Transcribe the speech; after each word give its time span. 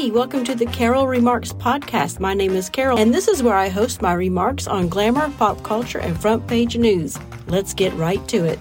Hey, 0.00 0.10
welcome 0.10 0.44
to 0.44 0.54
the 0.54 0.64
Carol 0.64 1.06
Remarks 1.06 1.52
podcast. 1.52 2.20
My 2.20 2.32
name 2.32 2.52
is 2.52 2.70
Carol, 2.70 2.96
and 2.98 3.12
this 3.12 3.28
is 3.28 3.42
where 3.42 3.54
I 3.54 3.68
host 3.68 4.00
my 4.00 4.14
remarks 4.14 4.66
on 4.66 4.88
glamour, 4.88 5.28
pop 5.36 5.62
culture, 5.62 5.98
and 5.98 6.18
front 6.18 6.46
page 6.46 6.74
news. 6.74 7.18
Let's 7.48 7.74
get 7.74 7.92
right 7.92 8.26
to 8.28 8.46
it. 8.46 8.58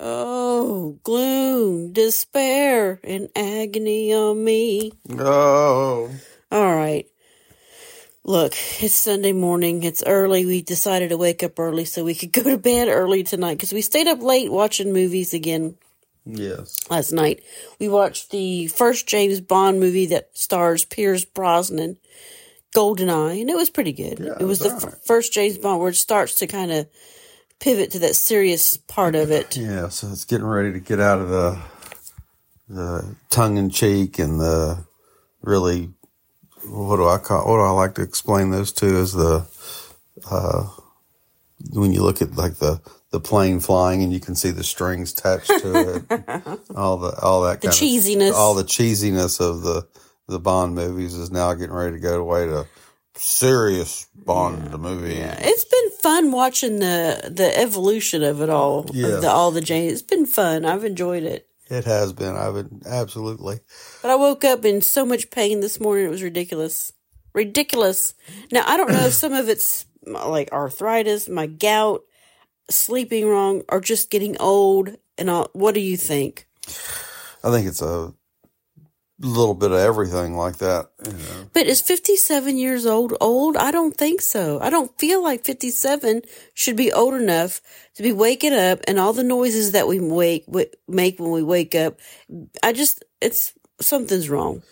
Oh, 0.00 0.98
gloom, 1.04 1.92
despair, 1.92 2.98
and 3.04 3.28
agony 3.36 4.12
on 4.12 4.42
me. 4.42 4.90
Oh, 5.16 6.10
All 6.50 6.74
right. 6.74 7.06
Look, 8.24 8.54
it's 8.82 8.94
Sunday 8.94 9.32
morning. 9.32 9.84
It's 9.84 10.02
early. 10.04 10.44
We 10.44 10.60
decided 10.60 11.10
to 11.10 11.16
wake 11.16 11.44
up 11.44 11.56
early 11.56 11.84
so 11.84 12.02
we 12.02 12.16
could 12.16 12.32
go 12.32 12.42
to 12.42 12.58
bed 12.58 12.88
early 12.88 13.22
tonight 13.22 13.58
because 13.58 13.72
we 13.72 13.80
stayed 13.80 14.08
up 14.08 14.20
late 14.22 14.50
watching 14.50 14.92
movies 14.92 15.34
again 15.34 15.76
yes. 16.28 16.78
last 16.90 17.12
night. 17.12 17.42
We 17.78 17.88
watched 17.88 18.30
the 18.30 18.68
first 18.68 19.06
James 19.06 19.40
Bond 19.40 19.80
movie 19.80 20.06
that 20.06 20.36
stars 20.36 20.84
Pierce 20.84 21.24
Brosnan, 21.24 21.98
Goldeneye, 22.74 23.40
and 23.40 23.50
it 23.50 23.56
was 23.56 23.70
pretty 23.70 23.92
good. 23.92 24.18
Yeah, 24.20 24.36
it 24.38 24.44
was 24.44 24.60
the 24.60 24.70
f- 24.70 25.04
first 25.04 25.32
James 25.32 25.58
Bond 25.58 25.80
where 25.80 25.90
it 25.90 25.96
starts 25.96 26.34
to 26.36 26.46
kind 26.46 26.70
of 26.70 26.86
pivot 27.60 27.90
to 27.92 27.98
that 28.00 28.14
serious 28.14 28.76
part 28.76 29.14
of 29.14 29.30
it. 29.30 29.56
Yeah, 29.56 29.88
so 29.88 30.08
it's 30.08 30.24
getting 30.24 30.46
ready 30.46 30.72
to 30.72 30.80
get 30.80 31.00
out 31.00 31.20
of 31.20 31.28
the 31.28 31.58
the 32.68 33.16
tongue 33.30 33.56
in 33.56 33.70
cheek 33.70 34.18
and 34.18 34.38
the 34.38 34.84
really 35.40 35.90
what 36.66 36.96
do 36.96 37.08
I 37.08 37.18
call 37.18 37.48
what 37.48 37.56
do 37.56 37.62
I 37.62 37.70
like 37.70 37.94
to 37.94 38.02
explain 38.02 38.50
those 38.50 38.72
to 38.72 38.86
is 38.86 39.14
the 39.14 39.46
uh 40.30 40.68
when 41.70 41.92
you 41.92 42.02
look 42.02 42.20
at 42.20 42.36
like 42.36 42.56
the 42.56 42.80
the 43.10 43.20
plane 43.20 43.60
flying 43.60 44.02
and 44.02 44.12
you 44.12 44.20
can 44.20 44.34
see 44.34 44.50
the 44.50 44.64
strings 44.64 45.12
attached 45.12 45.48
to 45.48 45.94
it, 46.10 46.60
all 46.76 46.98
the 46.98 47.18
all 47.22 47.42
that 47.42 47.60
The 47.60 47.68
cheesiness. 47.68 48.30
of 48.30 48.36
all 48.36 48.54
the 48.54 48.64
cheesiness 48.64 49.40
of 49.40 49.62
the 49.62 49.88
the 50.26 50.38
Bond 50.38 50.74
movies 50.74 51.14
is 51.14 51.30
now 51.30 51.54
getting 51.54 51.74
ready 51.74 51.92
to 51.96 52.00
go 52.00 52.20
away 52.20 52.46
to 52.46 52.66
serious 53.14 54.06
Bond 54.14 54.70
movie. 54.78 55.14
It's 55.16 55.64
been 55.64 55.90
fun 56.02 56.32
watching 56.32 56.80
the 56.80 57.30
the 57.34 57.56
evolution 57.58 58.22
of 58.22 58.40
it 58.42 58.50
all. 58.50 58.86
Yes. 58.92 59.12
Of 59.14 59.22
the, 59.22 59.28
all 59.30 59.50
the 59.50 59.60
James. 59.60 59.92
It's 59.94 60.02
been 60.02 60.26
fun. 60.26 60.64
I've 60.64 60.84
enjoyed 60.84 61.22
it. 61.22 61.46
It 61.70 61.84
has 61.84 62.12
been. 62.12 62.34
I've 62.36 62.54
been 62.54 62.82
absolutely. 62.86 63.60
But 64.02 64.10
I 64.10 64.14
woke 64.16 64.44
up 64.44 64.64
in 64.64 64.80
so 64.82 65.04
much 65.04 65.30
pain 65.30 65.60
this 65.60 65.80
morning. 65.80 66.06
It 66.06 66.10
was 66.10 66.22
ridiculous. 66.22 66.92
Ridiculous. 67.34 68.14
Now, 68.52 68.64
I 68.66 68.76
don't 68.76 68.90
know 68.90 69.06
if 69.06 69.12
some 69.14 69.32
of 69.32 69.48
it's 69.48 69.86
like 70.06 70.50
arthritis, 70.52 71.28
my 71.28 71.46
gout, 71.46 72.02
sleeping 72.70 73.26
wrong, 73.26 73.62
or 73.68 73.80
just 73.80 74.10
getting 74.10 74.36
old. 74.38 74.96
And 75.16 75.28
all. 75.28 75.48
What 75.52 75.74
do 75.74 75.80
you 75.80 75.96
think? 75.96 76.46
I 77.42 77.50
think 77.50 77.66
it's 77.66 77.82
a 77.82 78.14
little 79.20 79.54
bit 79.54 79.72
of 79.72 79.78
everything 79.78 80.36
like 80.36 80.58
that. 80.58 80.90
You 81.04 81.12
know. 81.12 81.50
But 81.52 81.66
is 81.66 81.80
57 81.80 82.56
years 82.56 82.86
old 82.86 83.14
old? 83.20 83.56
I 83.56 83.70
don't 83.70 83.96
think 83.96 84.20
so. 84.20 84.60
I 84.60 84.70
don't 84.70 84.96
feel 84.98 85.22
like 85.22 85.44
57 85.44 86.22
should 86.54 86.76
be 86.76 86.92
old 86.92 87.14
enough 87.14 87.60
to 87.94 88.02
be 88.02 88.12
waking 88.12 88.54
up 88.54 88.80
and 88.86 88.98
all 88.98 89.12
the 89.12 89.24
noises 89.24 89.72
that 89.72 89.88
we 89.88 89.98
wake 89.98 90.46
w- 90.46 90.70
make 90.86 91.18
when 91.18 91.30
we 91.30 91.42
wake 91.42 91.74
up. 91.74 91.98
I 92.62 92.72
just 92.72 93.04
it's 93.20 93.54
something's 93.80 94.28
wrong. 94.28 94.62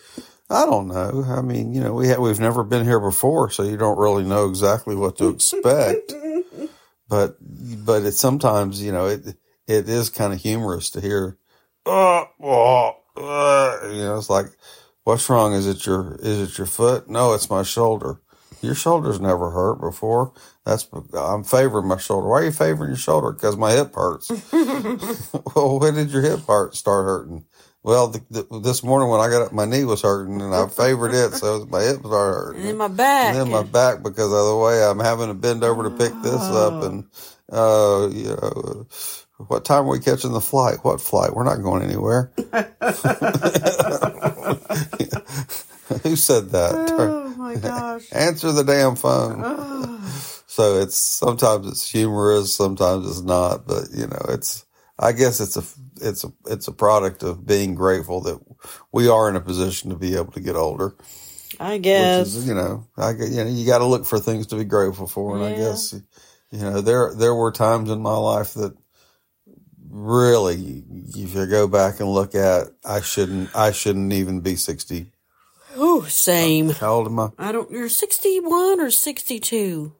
I 0.49 0.65
don't 0.65 0.87
know. 0.87 1.25
I 1.27 1.41
mean, 1.41 1.73
you 1.73 1.81
know, 1.81 1.93
we 1.93 2.07
have, 2.07 2.19
we've 2.19 2.39
never 2.39 2.63
been 2.63 2.85
here 2.85 3.01
before, 3.01 3.49
so 3.49 3.63
you 3.63 3.75
don't 3.75 3.97
really 3.97 4.23
know 4.23 4.47
exactly 4.47 4.95
what 4.95 5.17
to 5.17 5.27
expect. 5.27 6.13
but 7.09 7.37
but 7.85 8.03
it's 8.03 8.19
sometimes 8.19 8.81
you 8.81 8.91
know 8.91 9.07
it 9.07 9.25
it 9.67 9.89
is 9.89 10.09
kind 10.09 10.33
of 10.33 10.41
humorous 10.41 10.89
to 10.91 11.01
hear. 11.01 11.37
Uh, 11.85 12.25
uh, 12.43 12.89
uh, 13.15 13.79
you 13.91 14.01
know, 14.01 14.17
it's 14.17 14.29
like, 14.29 14.47
what's 15.03 15.29
wrong? 15.29 15.53
Is 15.53 15.67
it 15.67 15.85
your 15.85 16.15
is 16.21 16.51
it 16.51 16.57
your 16.57 16.67
foot? 16.67 17.09
No, 17.09 17.33
it's 17.33 17.49
my 17.49 17.63
shoulder. 17.63 18.19
Your 18.61 18.75
shoulder's 18.75 19.19
never 19.19 19.51
hurt 19.51 19.79
before. 19.79 20.33
That's 20.65 20.87
I'm 21.13 21.43
favoring 21.43 21.87
my 21.87 21.97
shoulder. 21.97 22.27
Why 22.27 22.41
are 22.41 22.45
you 22.45 22.51
favoring 22.51 22.89
your 22.89 22.97
shoulder? 22.97 23.31
Because 23.31 23.55
my 23.57 23.71
hip 23.71 23.93
hurts. 23.95 24.35
well, 25.55 25.79
when 25.79 25.95
did 25.95 26.11
your 26.11 26.23
hip 26.23 26.41
hurt 26.47 26.75
start 26.75 27.05
hurting? 27.05 27.45
Well, 27.87 28.09
the, 28.09 28.21
the, 28.29 28.59
this 28.59 28.83
morning 28.83 29.07
when 29.07 29.21
I 29.21 29.29
got 29.29 29.43
up, 29.43 29.53
my 29.53 29.63
knee 29.63 29.85
was 29.85 30.01
hurting, 30.01 30.41
and 30.41 30.53
I 30.53 30.67
favored 30.75 31.13
it, 31.13 31.31
so 31.31 31.65
my 31.69 31.83
hip 31.83 31.99
started 31.99 32.11
hurting. 32.11 32.59
And 32.59 32.69
then 32.69 32.77
my 32.77 32.89
back. 32.89 33.27
And 33.27 33.37
then 33.37 33.49
my 33.49 33.63
back 33.63 34.03
because 34.03 34.25
of 34.25 34.45
the 34.45 34.57
way 34.61 34.83
I'm 34.83 34.99
having 34.99 35.29
to 35.29 35.33
bend 35.33 35.63
over 35.63 35.83
to 35.83 35.89
pick 35.91 36.11
this 36.21 36.41
up, 36.41 36.83
and 36.83 37.05
uh, 37.49 38.09
you 38.11 38.25
know, 38.25 38.87
what 39.47 39.63
time 39.63 39.85
are 39.85 39.91
we 39.91 40.01
catching 40.01 40.33
the 40.33 40.41
flight? 40.41 40.79
What 40.81 40.99
flight? 40.99 41.33
We're 41.33 41.45
not 41.45 41.63
going 41.63 41.81
anywhere. 41.81 42.29
Who 46.03 46.17
said 46.17 46.49
that? 46.49 46.73
oh 46.75 47.33
my 47.37 47.55
gosh. 47.55 48.11
Answer 48.11 48.51
the 48.51 48.65
damn 48.65 48.97
phone. 48.97 50.01
so 50.45 50.81
it's 50.81 50.97
sometimes 50.97 51.65
it's 51.67 51.89
humorous, 51.89 52.53
sometimes 52.53 53.09
it's 53.09 53.21
not, 53.21 53.65
but 53.65 53.83
you 53.95 54.07
know, 54.07 54.25
it's. 54.27 54.65
I 54.99 55.11
guess 55.11 55.39
it's 55.39 55.55
a 55.55 55.63
it's 55.97 56.23
a 56.23 56.31
it's 56.45 56.67
a 56.67 56.71
product 56.71 57.23
of 57.23 57.45
being 57.45 57.75
grateful 57.75 58.21
that 58.21 58.39
we 58.91 59.07
are 59.07 59.29
in 59.29 59.35
a 59.35 59.41
position 59.41 59.89
to 59.89 59.95
be 59.95 60.15
able 60.15 60.31
to 60.33 60.39
get 60.39 60.55
older. 60.55 60.95
I 61.59 61.77
guess. 61.77 62.33
is, 62.33 62.47
you 62.47 62.53
know, 62.53 62.87
I 62.97 63.11
you 63.11 63.43
know 63.43 63.47
you 63.47 63.65
got 63.65 63.79
to 63.79 63.85
look 63.85 64.05
for 64.05 64.19
things 64.19 64.47
to 64.47 64.55
be 64.55 64.65
grateful 64.65 65.07
for, 65.07 65.35
and 65.35 65.45
I 65.45 65.55
guess 65.55 65.93
you 66.51 66.59
know 66.59 66.81
there 66.81 67.13
there 67.15 67.33
were 67.33 67.51
times 67.51 67.89
in 67.89 68.01
my 68.01 68.17
life 68.17 68.53
that 68.55 68.75
really, 69.89 70.83
if 71.15 71.33
you 71.33 71.45
go 71.47 71.67
back 71.67 71.99
and 71.99 72.09
look 72.09 72.35
at, 72.35 72.67
I 72.85 73.01
shouldn't 73.01 73.55
I 73.55 73.71
shouldn't 73.71 74.13
even 74.13 74.41
be 74.41 74.55
sixty. 74.55 75.11
Oh, 75.75 76.03
same. 76.03 76.69
How 76.69 76.95
old 76.95 77.07
am 77.07 77.19
I? 77.19 77.29
I 77.37 77.51
don't. 77.51 77.69
You're 77.69 77.89
61 77.89 78.79
or 78.81 78.89
62. 78.89 79.93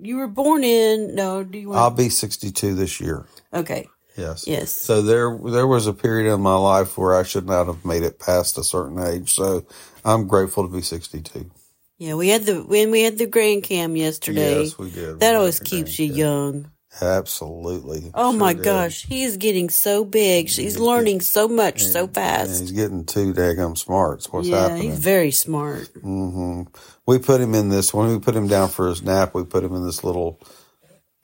You 0.00 0.16
were 0.16 0.26
born 0.26 0.64
in. 0.64 1.14
No, 1.14 1.44
do 1.44 1.58
you 1.58 1.68
Want 1.68 1.80
I'll 1.80 1.90
be 1.90 2.08
sixty 2.08 2.50
two 2.50 2.74
this 2.74 3.00
year. 3.00 3.26
okay. 3.52 3.88
Yes. 4.18 4.46
Yes. 4.48 4.72
So 4.72 5.02
there 5.02 5.38
there 5.46 5.68
was 5.68 5.88
a 5.88 5.94
period 5.94 6.34
in 6.34 6.42
my 6.42 6.56
life 6.56 6.98
where 6.98 7.14
I 7.16 7.24
should 7.24 7.46
not 7.46 7.68
have 7.68 7.84
made 7.86 8.04
it 8.04 8.20
past 8.20 8.58
a 8.58 8.64
certain 8.64 9.00
age. 9.00 9.34
So 9.34 9.66
I'm 10.04 10.28
grateful 10.28 10.68
to 10.68 10.74
be 10.74 10.82
sixty 10.82 11.22
two. 11.22 11.50
Yeah, 11.98 12.14
we 12.16 12.28
had 12.28 12.44
the 12.44 12.62
when 12.64 12.90
we 12.92 13.02
had 13.02 13.18
the 13.18 13.26
grand 13.26 13.64
cam 13.64 13.96
yesterday. 13.96 14.62
Yes, 14.62 14.78
we 14.78 14.90
did. 14.90 15.20
that 15.20 15.34
We 15.34 15.36
always 15.36 15.60
keeps 15.60 15.98
you 15.98 16.10
grandkids. 16.10 16.16
young. 16.16 16.72
Absolutely. 17.02 18.10
Oh 18.14 18.32
Sure 18.32 18.40
my 18.40 18.54
did. 18.54 18.64
gosh, 18.64 19.04
he's 19.06 19.36
getting 19.38 19.70
so 19.70 20.04
big. 20.04 20.48
He's 20.50 20.78
learning 20.78 21.22
so 21.22 21.48
much 21.48 21.84
so 21.84 22.04
And 22.04 22.14
fast. 22.14 22.60
he's 22.60 22.72
getting 22.72 23.04
too 23.06 23.34
daggum 23.34 23.78
smart. 23.78 24.26
What's 24.30 24.48
yeah, 24.48 24.62
happening? 24.62 24.82
he's 24.84 24.98
very 24.98 25.30
smart. 25.32 25.90
Mm-hmm. 26.04 26.62
We 27.06 27.18
put 27.18 27.40
him 27.40 27.54
in 27.54 27.70
this 27.70 27.94
when 27.94 28.08
we 28.10 28.20
put 28.20 28.36
him 28.36 28.48
down 28.48 28.70
for 28.70 28.88
his 28.88 29.02
nap. 29.02 29.34
We 29.34 29.44
put 29.44 29.64
him 29.64 29.74
in 29.74 29.84
this 29.86 30.04
little 30.04 30.40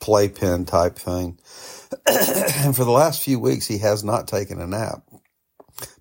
playpen 0.01 0.65
type 0.65 0.97
thing, 0.97 1.39
and 2.07 2.75
for 2.77 2.85
the 2.85 2.91
last 2.91 3.23
few 3.23 3.39
weeks 3.39 3.67
he 3.67 3.79
has 3.79 4.03
not 4.03 4.27
taken 4.27 4.61
a 4.61 4.67
nap. 4.67 5.03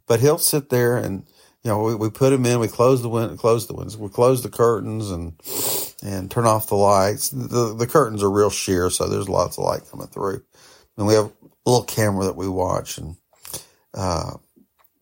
But 0.07 0.21
he'll 0.21 0.39
sit 0.39 0.71
there 0.71 0.97
and 0.99 1.25
you 1.65 1.71
know 1.71 1.83
we, 1.83 1.95
we 1.97 2.11
put 2.11 2.33
him 2.33 2.47
in. 2.47 2.61
We 2.61 2.69
close 2.69 3.03
the 3.03 3.09
win- 3.11 3.37
close 3.39 3.67
the 3.67 3.75
windows. 3.75 3.97
We 3.99 4.11
close 4.11 4.43
the 4.43 4.51
curtains 4.51 5.11
and 5.11 5.35
and 6.03 6.31
turn 6.31 6.47
off 6.47 6.69
the 6.69 6.77
lights. 6.77 7.31
The 7.31 7.75
the 7.75 7.87
curtains 7.89 8.23
are 8.23 8.31
real 8.31 8.51
sheer, 8.51 8.91
so 8.91 9.09
there's 9.09 9.29
lots 9.29 9.59
of 9.59 9.65
light 9.65 9.83
coming 9.91 10.09
through. 10.09 10.43
And 10.99 11.07
we 11.07 11.15
have 11.15 11.27
a 11.27 11.71
little 11.71 11.85
camera 11.87 12.27
that 12.27 12.37
we 12.37 12.49
watch 12.49 12.99
and. 12.99 13.17
Uh, 13.95 14.33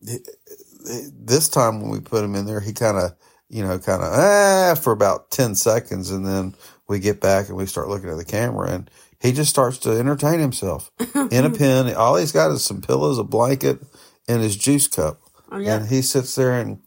this 0.01 1.49
time 1.49 1.81
when 1.81 1.91
we 1.91 1.99
put 1.99 2.23
him 2.23 2.35
in 2.35 2.45
there, 2.45 2.59
he 2.61 2.73
kind 2.73 2.97
of, 2.97 3.13
you 3.49 3.63
know, 3.63 3.79
kind 3.79 4.03
of 4.03 4.11
ah 4.13 4.75
for 4.81 4.93
about 4.93 5.31
ten 5.31 5.55
seconds, 5.55 6.11
and 6.11 6.25
then 6.25 6.55
we 6.87 6.99
get 6.99 7.21
back 7.21 7.47
and 7.49 7.57
we 7.57 7.65
start 7.65 7.89
looking 7.89 8.09
at 8.09 8.17
the 8.17 8.25
camera, 8.25 8.71
and 8.71 8.89
he 9.23 9.31
just 9.31 9.49
starts 9.49 9.79
to 9.79 9.89
entertain 9.91 10.39
himself 10.39 10.91
in 11.31 11.45
a 11.45 11.49
pen. 11.57 11.91
All 11.95 12.17
he's 12.17 12.31
got 12.31 12.51
is 12.51 12.63
some 12.63 12.81
pillows, 12.81 13.17
a 13.17 13.23
blanket, 13.23 13.79
and 14.27 14.41
his 14.43 14.55
juice 14.55 14.87
cup, 14.87 15.19
Oh, 15.51 15.57
yeah. 15.57 15.77
and 15.77 15.87
he 15.87 16.01
sits 16.03 16.35
there 16.35 16.53
and 16.59 16.79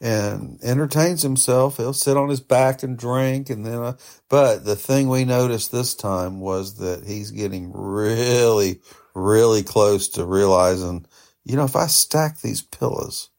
and 0.00 0.58
entertains 0.62 1.22
himself. 1.22 1.76
He'll 1.78 1.92
sit 1.92 2.16
on 2.16 2.28
his 2.28 2.40
back 2.40 2.82
and 2.82 2.98
drink, 2.98 3.48
and 3.48 3.64
then. 3.64 3.78
Uh, 3.78 3.92
but 4.28 4.64
the 4.64 4.76
thing 4.76 5.08
we 5.08 5.24
noticed 5.24 5.70
this 5.70 5.94
time 5.94 6.40
was 6.40 6.74
that 6.78 7.04
he's 7.06 7.30
getting 7.30 7.70
really, 7.72 8.80
really 9.14 9.62
close 9.62 10.08
to 10.08 10.24
realizing, 10.26 11.06
you 11.44 11.56
know, 11.56 11.64
if 11.64 11.76
I 11.76 11.86
stack 11.86 12.40
these 12.40 12.60
pillows 12.60 13.30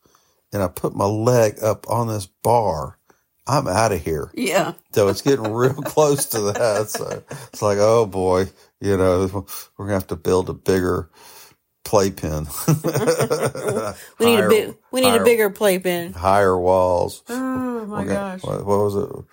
and 0.54 0.64
I 0.64 0.68
put 0.70 0.96
my 0.96 1.06
leg 1.06 1.58
up 1.62 1.88
on 1.90 2.08
this 2.08 2.26
bar, 2.26 2.98
I'm 3.48 3.68
out 3.68 3.92
of 3.92 4.02
here. 4.04 4.32
Yeah. 4.34 4.74
So 4.94 5.08
it's 5.08 5.22
getting 5.22 5.52
real 5.52 5.74
close 5.84 6.26
to 6.28 6.42
that. 6.54 6.90
So 6.90 7.24
it's 7.52 7.62
like, 7.62 7.78
oh 7.80 8.06
boy, 8.06 8.46
you 8.82 8.98
know, 8.98 9.46
we're 9.78 9.86
gonna 9.86 9.94
have 9.94 10.08
to 10.08 10.16
build 10.16 10.50
a 10.50 10.54
bigger 10.54 11.10
playpen. 11.84 12.48
We 14.20 14.26
need 14.26 14.36
Higher- 14.36 14.46
a 14.48 14.50
big. 14.50 14.78
We 14.92 15.02
need 15.02 15.10
higher- 15.10 15.22
a 15.22 15.26
bigger 15.26 15.50
playpen. 15.50 16.14
higher 16.14 16.58
walls. 16.58 17.24
Oh 17.30 17.86
my 17.86 18.04
gonna- 18.04 18.14
gosh. 18.14 18.44
What, 18.44 18.66
what 18.66 18.80
was 18.80 18.96
it? 18.96 19.26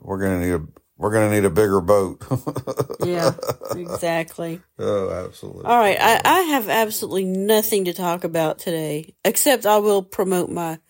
We're 0.00 0.18
gonna 0.18 0.40
need 0.40 0.52
a 0.52 0.62
we're 0.96 1.12
going 1.12 1.30
to 1.30 1.34
need 1.36 1.44
a 1.44 1.50
bigger 1.50 1.80
boat. 1.80 2.24
Yeah, 3.06 3.30
exactly. 3.76 4.60
oh, 4.80 5.10
absolutely. 5.26 5.64
All 5.64 5.78
right, 5.78 5.96
I, 5.98 6.20
I 6.24 6.40
have 6.40 6.68
absolutely 6.68 7.24
nothing 7.24 7.84
to 7.84 7.92
talk 7.92 8.24
about 8.24 8.58
today, 8.58 9.14
except 9.24 9.64
I 9.64 9.78
will 9.78 10.02
promote 10.02 10.50
my 10.50 10.80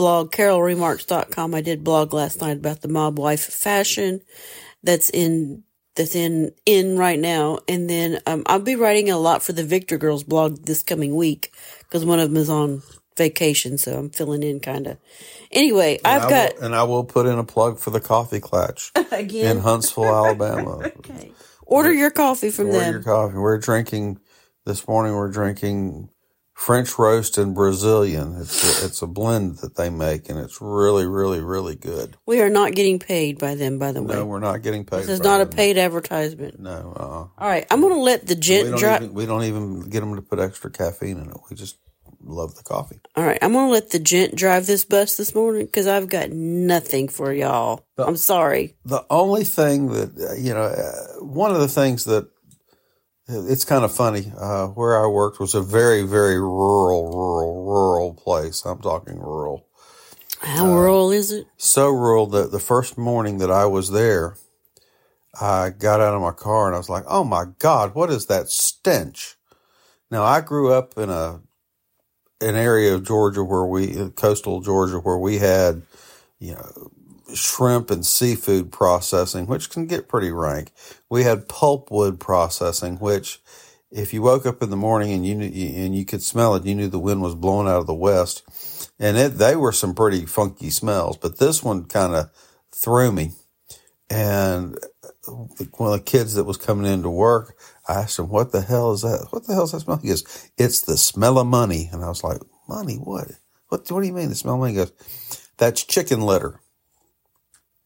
blog, 0.00 0.32
carolremarks.com. 0.32 1.54
I 1.54 1.60
did 1.60 1.84
blog 1.84 2.14
last 2.14 2.40
night 2.40 2.56
about 2.56 2.80
the 2.80 2.88
mob 2.88 3.18
wife 3.18 3.44
fashion 3.44 4.22
that's 4.82 5.10
in 5.10 5.62
that's 5.94 6.14
in 6.14 6.52
in 6.64 6.96
right 6.96 7.18
now, 7.18 7.58
and 7.68 7.90
then 7.90 8.18
um, 8.26 8.42
I'll 8.46 8.60
be 8.60 8.76
writing 8.76 9.10
a 9.10 9.18
lot 9.18 9.42
for 9.42 9.52
the 9.52 9.62
Victory 9.64 9.98
Girls 9.98 10.24
blog 10.24 10.64
this 10.64 10.82
coming 10.82 11.14
week 11.16 11.52
because 11.80 12.02
one 12.06 12.18
of 12.18 12.30
them 12.30 12.38
is 12.38 12.48
on 12.48 12.82
vacation, 13.18 13.76
so 13.76 13.98
I'm 13.98 14.08
filling 14.10 14.42
in 14.42 14.60
kind 14.60 14.86
of. 14.86 14.96
Anyway, 15.52 15.98
And 16.02 16.22
I've 16.22 16.22
I 16.24 16.30
got 16.30 16.54
will, 16.56 16.64
and 16.64 16.74
I 16.74 16.84
will 16.84 17.04
put 17.04 17.26
in 17.26 17.38
a 17.38 17.44
plug 17.44 17.78
for 17.78 17.90
the 17.90 18.00
Coffee 18.00 18.40
Clutch 18.40 18.90
again 19.12 19.58
in. 19.58 19.62
Huntsville, 19.62 20.06
Alabama. 20.06 20.90
Okay. 20.98 21.32
Order 21.66 21.92
your 21.92 22.10
coffee 22.10 22.50
from 22.50 22.68
Order 22.68 22.78
them. 22.78 22.92
your 22.94 23.02
coffee. 23.02 23.36
We're 23.36 23.58
drinking 23.58 24.18
this 24.64 24.88
morning. 24.88 25.14
We're 25.14 25.30
drinking 25.30 26.08
French 26.60 26.98
roast 26.98 27.38
and 27.38 27.54
Brazilian. 27.54 28.36
It's 28.38 28.82
a, 28.82 28.84
it's 28.84 29.00
a 29.00 29.06
blend 29.06 29.56
that 29.58 29.76
they 29.76 29.88
make, 29.88 30.28
and 30.28 30.38
it's 30.38 30.60
really, 30.60 31.06
really, 31.06 31.40
really 31.40 31.74
good. 31.74 32.18
we 32.26 32.42
are 32.42 32.50
not 32.50 32.74
getting 32.74 32.98
paid 32.98 33.38
by 33.38 33.54
them, 33.54 33.78
by 33.78 33.92
the 33.92 34.02
way. 34.02 34.16
No, 34.16 34.26
we're 34.26 34.40
not 34.40 34.60
getting 34.60 34.84
paid. 34.84 35.00
this 35.00 35.08
is 35.08 35.20
by 35.20 35.24
not 35.24 35.40
a 35.40 35.46
paid 35.46 35.78
advertisement. 35.78 36.60
No, 36.60 36.92
uh, 36.94 37.42
All 37.42 37.48
right, 37.48 37.66
I'm 37.70 37.80
going 37.80 37.94
to 37.94 38.00
let 38.00 38.26
the 38.26 38.34
we 38.34 38.40
gent 38.40 38.68
don't 38.68 38.78
drive. 38.78 39.02
even 39.02 39.14
we 39.14 39.24
don't 39.24 39.44
even 39.44 39.88
get 39.88 40.00
them 40.00 40.14
to 40.16 40.20
put 40.20 40.38
extra 40.38 40.70
caffeine 40.70 41.16
in 41.18 41.30
it. 41.30 41.36
We 41.48 41.56
just 41.56 41.78
love 42.22 42.54
the 42.56 42.62
coffee. 42.62 43.00
All 43.16 43.24
right, 43.24 43.38
I'm 43.40 43.54
going 43.54 43.68
to 43.68 43.72
let 43.72 43.88
the 43.88 43.98
gent 43.98 44.36
drive 44.36 44.66
this 44.66 44.84
bus 44.84 45.16
this 45.16 45.34
morning 45.34 45.64
because 45.64 45.86
I've 45.86 46.10
got 46.10 46.28
nothing 46.28 47.08
for 47.08 47.32
y'all. 47.32 47.86
But- 47.96 48.06
I'm 48.06 48.18
sorry. 48.18 48.76
The 48.84 49.06
only 49.08 49.44
thing 49.44 49.92
that 49.92 50.36
you 50.38 50.52
know, 50.52 50.64
uh, 50.64 51.24
one 51.24 51.52
of 51.52 51.60
the 51.60 51.68
things 51.68 52.04
that 52.04 52.28
it's 53.30 53.64
kind 53.64 53.84
of 53.84 53.94
funny. 53.94 54.32
Uh, 54.38 54.68
where 54.68 55.02
I 55.02 55.06
worked 55.08 55.40
was 55.40 55.54
a 55.54 55.62
very, 55.62 56.02
very 56.02 56.40
rural, 56.40 57.10
rural, 57.10 57.64
rural 57.64 58.14
place. 58.14 58.64
I'm 58.66 58.80
talking 58.80 59.18
rural. 59.18 59.66
How 60.42 60.66
Uh, 60.66 60.68
rural 60.68 61.12
is 61.12 61.32
it? 61.32 61.46
so 61.58 61.90
rural 61.90 62.26
that 62.28 62.52
the 62.52 62.60
first 62.60 62.98
morning 62.98 63.38
that 63.38 63.50
I 63.50 63.66
was 63.66 63.90
there, 63.92 64.36
I 65.40 65.70
got 65.70 66.00
out 66.00 66.14
of 66.14 66.22
my 66.22 66.32
car 66.32 66.66
and 66.66 66.74
I 66.74 66.78
was 66.78 66.90
like, 66.90 67.04
"Oh 67.08 67.24
my 67.24 67.46
God, 67.58 67.94
what 67.94 68.10
is 68.10 68.26
that 68.26 68.50
stench?" 68.50 69.36
Now 70.10 70.24
I 70.24 70.40
grew 70.42 70.72
up 70.72 70.98
in 70.98 71.10
a 71.10 71.40
an 72.42 72.56
area 72.56 72.94
of 72.94 73.04
Georgia 73.06 73.44
where 73.44 73.66
we 73.66 74.10
coastal 74.12 74.62
Georgia 74.62 74.98
where 75.00 75.18
we 75.18 75.38
had, 75.38 75.82
you 76.40 76.54
know, 76.54 76.90
shrimp 77.34 77.90
and 77.90 78.06
seafood 78.06 78.72
processing, 78.72 79.46
which 79.46 79.70
can 79.70 79.86
get 79.86 80.08
pretty 80.08 80.30
rank. 80.32 80.72
We 81.08 81.24
had 81.24 81.48
pulpwood 81.48 82.18
processing, 82.18 82.96
which 82.96 83.40
if 83.90 84.14
you 84.14 84.22
woke 84.22 84.46
up 84.46 84.62
in 84.62 84.70
the 84.70 84.76
morning 84.76 85.12
and 85.12 85.26
you 85.26 85.34
knew, 85.34 85.46
and 85.46 85.94
you 85.94 86.04
could 86.04 86.22
smell 86.22 86.54
it, 86.54 86.64
you 86.64 86.74
knew 86.74 86.88
the 86.88 86.98
wind 86.98 87.22
was 87.22 87.34
blowing 87.34 87.68
out 87.68 87.80
of 87.80 87.86
the 87.86 87.94
west, 87.94 88.90
and 88.98 89.16
it 89.16 89.38
they 89.38 89.56
were 89.56 89.72
some 89.72 89.94
pretty 89.94 90.26
funky 90.26 90.70
smells. 90.70 91.16
But 91.16 91.38
this 91.38 91.62
one 91.62 91.84
kind 91.84 92.14
of 92.14 92.30
threw 92.72 93.10
me, 93.12 93.32
and 94.08 94.76
uh, 95.04 95.32
one 95.32 95.92
of 95.92 95.98
the 95.98 96.04
kids 96.04 96.34
that 96.34 96.44
was 96.44 96.56
coming 96.56 96.90
into 96.90 97.10
work, 97.10 97.56
I 97.88 97.94
asked 97.94 98.18
him, 98.18 98.28
"What 98.28 98.52
the 98.52 98.62
hell 98.62 98.92
is 98.92 99.02
that? 99.02 99.28
What 99.30 99.46
the 99.46 99.54
hell 99.54 99.64
is 99.64 99.72
that 99.72 99.80
smell?" 99.80 99.98
He 99.98 100.08
goes, 100.08 100.50
"It's 100.56 100.82
the 100.82 100.96
smell 100.96 101.38
of 101.38 101.46
money," 101.48 101.88
and 101.92 102.04
I 102.04 102.08
was 102.08 102.24
like, 102.24 102.42
"Money? 102.68 102.96
What? 102.96 103.32
What? 103.68 103.90
What 103.90 104.00
do 104.00 104.06
you 104.06 104.12
mean 104.12 104.28
the 104.28 104.36
smell 104.36 104.54
of 104.54 104.60
money?" 104.60 104.74
He 104.74 104.78
goes, 104.78 104.92
"That's 105.58 105.84
chicken 105.84 106.20
litter." 106.22 106.59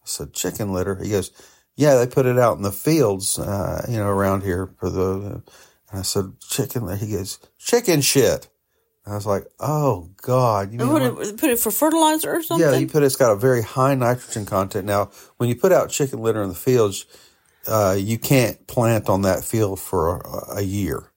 I 0.05 0.07
said, 0.07 0.33
"Chicken 0.33 0.73
litter?" 0.73 0.95
He 0.97 1.11
goes, 1.11 1.31
"Yeah, 1.77 1.97
they 1.97 2.07
put 2.07 2.27
it 2.27 2.39
out 2.39 2.57
in 2.57 2.63
the 2.63 2.73
fields, 2.73 3.39
uh, 3.39 3.87
you 3.89 3.97
know, 3.97 4.09
around 4.09 4.43
here 4.43 4.71
for 4.79 4.91
the." 4.91 5.43
And 5.91 6.01
I 6.01 6.03
said, 6.03 6.35
"Chicken?" 6.41 6.85
Litter. 6.87 7.05
He 7.05 7.13
goes, 7.13 7.39
"Chicken 7.59 8.01
shit." 8.01 8.49
I 9.07 9.15
was 9.15 9.27
like, 9.27 9.47
"Oh 9.61 10.11
God!" 10.23 10.73
You 10.73 10.79
what- 10.89 11.03
it- 11.03 11.37
put 11.39 11.51
it 11.51 11.59
for 11.59 11.71
fertilizer 11.71 12.37
or 12.37 12.43
something? 12.43 12.67
yeah, 12.67 12.77
you 12.77 12.87
put 12.87 13.03
it's 13.03 13.17
got 13.17 13.33
a 13.33 13.37
very 13.37 13.63
high 13.63 13.95
nitrogen 13.95 14.47
content. 14.47 14.87
Now, 14.87 15.11
when 15.37 15.49
you 15.49 15.57
put 15.57 15.73
out 15.73 15.91
chicken 15.91 16.21
litter 16.21 16.43
in 16.43 16.49
the 16.49 16.55
fields, 16.55 17.05
uh, 17.67 17.97
you 17.99 18.19
can't 18.19 18.67
plant 18.67 19.09
on 19.09 19.23
that 19.23 19.45
field 19.45 19.79
for 19.81 20.19
a, 20.19 20.57
a 20.59 20.63
year. 20.63 21.11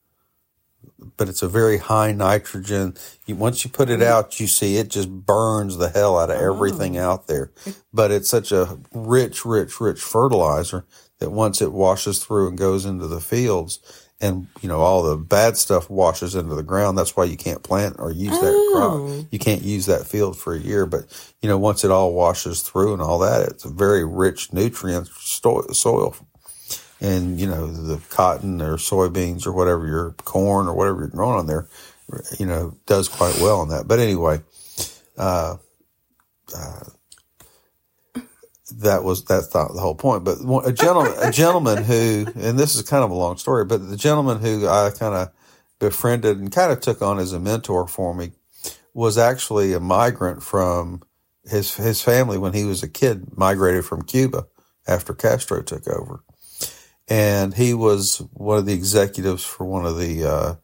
But 1.18 1.30
it's 1.30 1.44
a 1.44 1.48
very 1.48 1.78
high 1.78 2.12
nitrogen. 2.12 2.96
You, 3.26 3.36
once 3.36 3.64
you 3.64 3.70
put 3.70 3.90
it 3.90 4.00
mm-hmm. 4.00 4.12
out, 4.12 4.40
you 4.40 4.48
see 4.48 4.78
it 4.78 4.90
just 4.90 5.10
burns 5.10 5.78
the 5.78 5.90
hell 5.90 6.18
out 6.18 6.32
of 6.32 6.40
everything 6.42 6.98
oh. 6.98 7.12
out 7.12 7.28
there. 7.28 7.52
But 7.94 8.12
it's 8.12 8.30
such 8.30 8.52
a 8.52 8.80
rich, 8.94 9.46
rich, 9.46 9.80
rich 9.80 10.02
fertilizer 10.02 10.86
that 11.20 11.32
once 11.32 11.62
it 11.62 11.72
washes 11.72 12.24
through 12.24 12.50
and 12.50 12.58
goes 12.58 12.86
into 12.86 13.08
the 13.08 13.22
fields, 13.22 13.80
and 14.20 14.48
you 14.62 14.70
know 14.70 14.80
all 14.80 15.04
the 15.04 15.16
bad 15.16 15.58
stuff 15.58 15.90
washes 15.90 16.36
into 16.36 16.56
the 16.56 16.64
ground. 16.64 16.98
That's 16.98 17.16
why 17.16 17.26
you 17.26 17.38
can't 17.38 17.62
plant 17.62 17.98
or 18.00 18.12
use 18.12 18.40
that 18.40 18.54
Oh. 18.54 18.72
crop. 18.74 19.28
You 19.32 19.40
can't 19.40 19.62
use 19.62 19.86
that 19.86 20.08
field 20.08 20.38
for 20.38 20.54
a 20.54 20.60
year. 20.60 20.86
But 20.86 21.06
you 21.42 21.50
know 21.50 21.58
once 21.58 21.84
it 21.84 21.92
all 21.92 22.14
washes 22.14 22.62
through 22.62 22.94
and 22.94 23.02
all 23.02 23.20
that, 23.20 23.48
it's 23.48 23.66
a 23.66 23.70
very 23.70 24.04
rich 24.04 24.52
nutrient 24.52 25.08
soil. 25.08 26.16
And 27.02 27.40
you 27.40 27.48
know 27.48 27.68
the 27.68 28.00
cotton 28.10 28.62
or 28.62 28.78
soybeans 28.78 29.48
or 29.48 29.54
whatever 29.54 29.88
your 29.88 30.12
corn 30.26 30.68
or 30.68 30.74
whatever 30.74 31.00
you're 31.02 31.10
growing 31.10 31.40
on 31.40 31.48
there, 31.48 31.68
you 32.40 32.46
know 32.46 32.78
does 32.88 33.10
quite 33.10 33.40
well 33.42 33.62
on 33.62 33.70
that. 33.70 33.88
But 33.88 34.00
anyway, 34.00 34.42
uh, 35.18 35.58
uh, 36.56 36.84
that 38.78 39.04
was 39.04 39.24
that's 39.26 39.54
not 39.54 39.74
the 39.74 39.82
whole 39.82 39.96
point. 39.96 40.24
But 40.24 40.40
a 40.66 40.74
gentleman, 40.74 41.14
a 41.20 41.32
gentleman 41.32 41.84
who, 41.84 42.28
and 42.36 42.60
this 42.60 42.76
is 42.76 42.84
kind 42.84 43.04
of 43.04 43.12
a 43.12 43.16
long 43.16 43.38
story, 43.38 43.66
but 43.66 43.90
the 43.90 43.98
gentleman 43.98 44.40
who 44.40 44.68
I 44.68 44.92
kind 44.92 45.16
of 45.16 45.30
befriended 45.80 46.40
and 46.40 46.52
kind 46.52 46.72
of 46.72 46.82
took 46.82 47.02
on 47.02 47.20
as 47.20 47.34
a 47.34 47.40
mentor 47.40 47.88
for 47.88 48.14
me 48.14 48.32
was 48.94 49.18
actually 49.18 49.74
a 49.74 49.80
migrant 49.80 50.44
from 50.44 51.02
his 51.50 51.76
his 51.76 52.02
family 52.02 52.38
when 52.38 52.54
he 52.54 52.66
was 52.66 52.84
a 52.84 52.90
kid 52.90 53.38
migrated 53.38 53.86
from 53.86 54.04
Cuba 54.04 54.48
after 54.88 55.14
Castro 55.14 55.62
took 55.62 55.88
over, 55.88 56.22
and 57.07 57.54
he 57.54 57.74
was 57.74 58.19
one 58.33 58.57
of 58.57 58.65
the 58.65 58.74
executives 58.74 59.44
for 59.44 59.65
one 59.65 59.86
of 59.86 59.98
the 59.98 60.25
uh, 60.25 60.56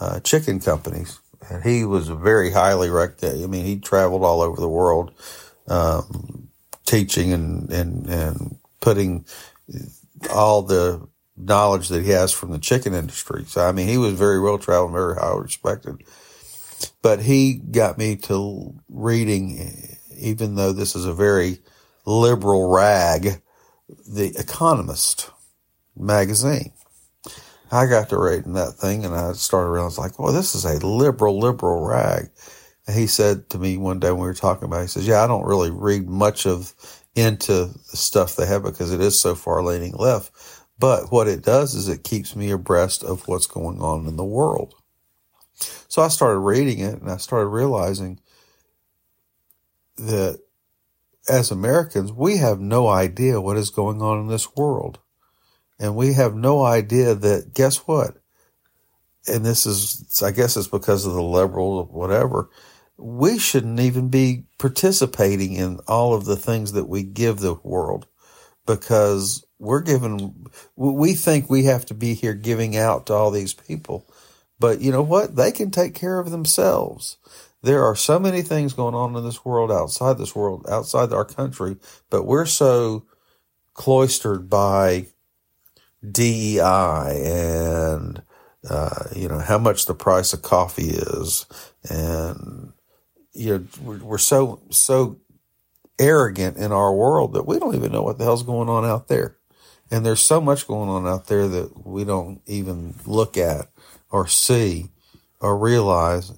uh, 0.00 0.20
chicken 0.20 0.60
companies. 0.60 1.20
And 1.50 1.64
he 1.64 1.84
was 1.84 2.08
very 2.08 2.52
highly 2.52 2.90
recognized. 2.90 3.42
I 3.42 3.46
mean, 3.46 3.64
he 3.64 3.78
traveled 3.78 4.24
all 4.24 4.42
over 4.42 4.60
the 4.60 4.68
world 4.68 5.12
teaching 6.86 7.32
and, 7.32 7.70
and, 7.70 8.06
and 8.06 8.58
putting 8.80 9.24
all 10.30 10.62
the 10.62 11.06
knowledge 11.36 11.88
that 11.88 12.04
he 12.04 12.10
has 12.10 12.32
from 12.32 12.50
the 12.50 12.58
chicken 12.58 12.94
industry. 12.94 13.44
So, 13.46 13.62
I 13.66 13.72
mean, 13.72 13.88
he 13.88 13.98
was 13.98 14.14
very 14.14 14.40
well 14.40 14.58
traveled, 14.58 14.92
very 14.92 15.16
highly 15.16 15.42
respected. 15.42 16.02
But 17.02 17.22
he 17.22 17.54
got 17.54 17.98
me 17.98 18.16
to 18.16 18.74
reading, 18.88 19.96
even 20.16 20.56
though 20.56 20.72
this 20.72 20.96
is 20.96 21.06
a 21.06 21.14
very 21.14 21.60
liberal 22.06 22.70
rag, 22.70 23.42
The 24.08 24.34
Economist 24.38 25.30
magazine. 26.00 26.72
I 27.72 27.86
got 27.86 28.08
to 28.08 28.18
reading 28.18 28.54
that 28.54 28.72
thing 28.72 29.04
and 29.04 29.14
I 29.14 29.32
started 29.32 29.70
realizing 29.70 30.02
like, 30.02 30.18
well, 30.18 30.32
this 30.32 30.54
is 30.54 30.64
a 30.64 30.84
liberal, 30.84 31.38
liberal 31.38 31.86
rag. 31.86 32.30
And 32.86 32.96
he 32.98 33.06
said 33.06 33.48
to 33.50 33.58
me 33.58 33.76
one 33.76 34.00
day 34.00 34.10
when 34.10 34.22
we 34.22 34.26
were 34.26 34.34
talking 34.34 34.64
about 34.64 34.80
it, 34.80 34.82
he 34.82 34.88
says, 34.88 35.06
yeah, 35.06 35.22
I 35.22 35.28
don't 35.28 35.46
really 35.46 35.70
read 35.70 36.08
much 36.08 36.46
of 36.46 36.74
into 37.14 37.66
the 37.90 37.96
stuff 37.96 38.36
they 38.36 38.46
have 38.46 38.62
because 38.62 38.92
it 38.92 39.00
is 39.00 39.18
so 39.18 39.34
far 39.34 39.62
leaning 39.62 39.92
left. 39.92 40.32
But 40.78 41.12
what 41.12 41.28
it 41.28 41.42
does 41.42 41.74
is 41.74 41.88
it 41.88 42.02
keeps 42.02 42.34
me 42.34 42.50
abreast 42.50 43.04
of 43.04 43.28
what's 43.28 43.46
going 43.46 43.80
on 43.80 44.06
in 44.06 44.16
the 44.16 44.24
world. 44.24 44.74
So 45.88 46.02
I 46.02 46.08
started 46.08 46.38
reading 46.38 46.78
it 46.80 47.00
and 47.00 47.10
I 47.10 47.18
started 47.18 47.48
realizing 47.48 48.18
that 49.96 50.40
as 51.28 51.50
Americans, 51.50 52.12
we 52.12 52.38
have 52.38 52.60
no 52.60 52.88
idea 52.88 53.40
what 53.40 53.58
is 53.58 53.70
going 53.70 54.00
on 54.00 54.20
in 54.20 54.28
this 54.28 54.56
world. 54.56 54.98
And 55.80 55.96
we 55.96 56.12
have 56.12 56.34
no 56.34 56.62
idea 56.62 57.14
that, 57.14 57.54
guess 57.54 57.78
what? 57.78 58.18
And 59.26 59.44
this 59.44 59.64
is, 59.64 60.22
I 60.22 60.30
guess 60.30 60.56
it's 60.56 60.68
because 60.68 61.06
of 61.06 61.14
the 61.14 61.22
liberal, 61.22 61.86
whatever. 61.86 62.50
We 62.98 63.38
shouldn't 63.38 63.80
even 63.80 64.10
be 64.10 64.44
participating 64.58 65.54
in 65.54 65.80
all 65.88 66.12
of 66.12 66.26
the 66.26 66.36
things 66.36 66.72
that 66.72 66.88
we 66.88 67.02
give 67.02 67.38
the 67.38 67.54
world 67.54 68.06
because 68.66 69.44
we're 69.58 69.80
given, 69.80 70.46
we 70.76 71.14
think 71.14 71.48
we 71.48 71.64
have 71.64 71.86
to 71.86 71.94
be 71.94 72.12
here 72.12 72.34
giving 72.34 72.76
out 72.76 73.06
to 73.06 73.14
all 73.14 73.30
these 73.30 73.54
people. 73.54 74.06
But 74.58 74.82
you 74.82 74.92
know 74.92 75.02
what? 75.02 75.36
They 75.36 75.50
can 75.50 75.70
take 75.70 75.94
care 75.94 76.18
of 76.18 76.30
themselves. 76.30 77.16
There 77.62 77.84
are 77.84 77.96
so 77.96 78.18
many 78.18 78.42
things 78.42 78.74
going 78.74 78.94
on 78.94 79.16
in 79.16 79.24
this 79.24 79.46
world, 79.46 79.72
outside 79.72 80.18
this 80.18 80.34
world, 80.34 80.66
outside 80.68 81.12
our 81.12 81.24
country, 81.24 81.76
but 82.10 82.24
we're 82.24 82.46
so 82.46 83.06
cloistered 83.72 84.50
by 84.50 85.06
DEI 86.08 87.22
and, 87.24 88.22
uh, 88.68 89.04
you 89.14 89.28
know, 89.28 89.38
how 89.38 89.58
much 89.58 89.86
the 89.86 89.94
price 89.94 90.32
of 90.32 90.42
coffee 90.42 90.90
is. 90.90 91.46
And, 91.88 92.72
you 93.32 93.58
know, 93.58 93.66
we're, 93.82 93.98
we're 93.98 94.18
so, 94.18 94.60
so 94.70 95.18
arrogant 95.98 96.56
in 96.56 96.72
our 96.72 96.94
world 96.94 97.34
that 97.34 97.46
we 97.46 97.58
don't 97.58 97.74
even 97.74 97.92
know 97.92 98.02
what 98.02 98.18
the 98.18 98.24
hell's 98.24 98.42
going 98.42 98.68
on 98.68 98.84
out 98.84 99.08
there. 99.08 99.36
And 99.90 100.06
there's 100.06 100.20
so 100.22 100.40
much 100.40 100.66
going 100.66 100.88
on 100.88 101.06
out 101.06 101.26
there 101.26 101.48
that 101.48 101.86
we 101.86 102.04
don't 102.04 102.40
even 102.46 102.94
look 103.06 103.36
at 103.36 103.68
or 104.10 104.26
see 104.26 104.90
or 105.40 105.58
realize 105.58 106.32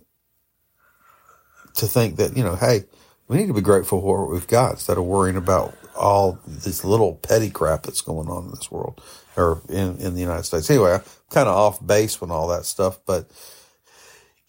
to 1.74 1.86
think 1.86 2.16
that, 2.16 2.36
you 2.36 2.42
know, 2.42 2.56
hey, 2.56 2.84
we 3.28 3.36
need 3.36 3.46
to 3.46 3.54
be 3.54 3.60
grateful 3.60 4.00
for 4.00 4.26
what 4.26 4.32
we've 4.32 4.46
got 4.46 4.72
instead 4.72 4.98
of 4.98 5.04
worrying 5.04 5.36
about 5.36 5.74
all 5.96 6.38
this 6.46 6.84
little 6.84 7.14
petty 7.16 7.50
crap 7.50 7.84
that's 7.84 8.00
going 8.00 8.28
on 8.28 8.44
in 8.44 8.50
this 8.50 8.70
world 8.70 9.02
or 9.36 9.62
in, 9.68 9.96
in 9.98 10.14
the 10.14 10.20
United 10.20 10.44
States. 10.44 10.70
Anyway, 10.70 10.94
I'm 10.94 11.02
kind 11.30 11.48
of 11.48 11.56
off 11.56 11.84
base 11.84 12.20
with 12.20 12.30
all 12.30 12.48
that 12.48 12.64
stuff, 12.64 13.00
but 13.06 13.28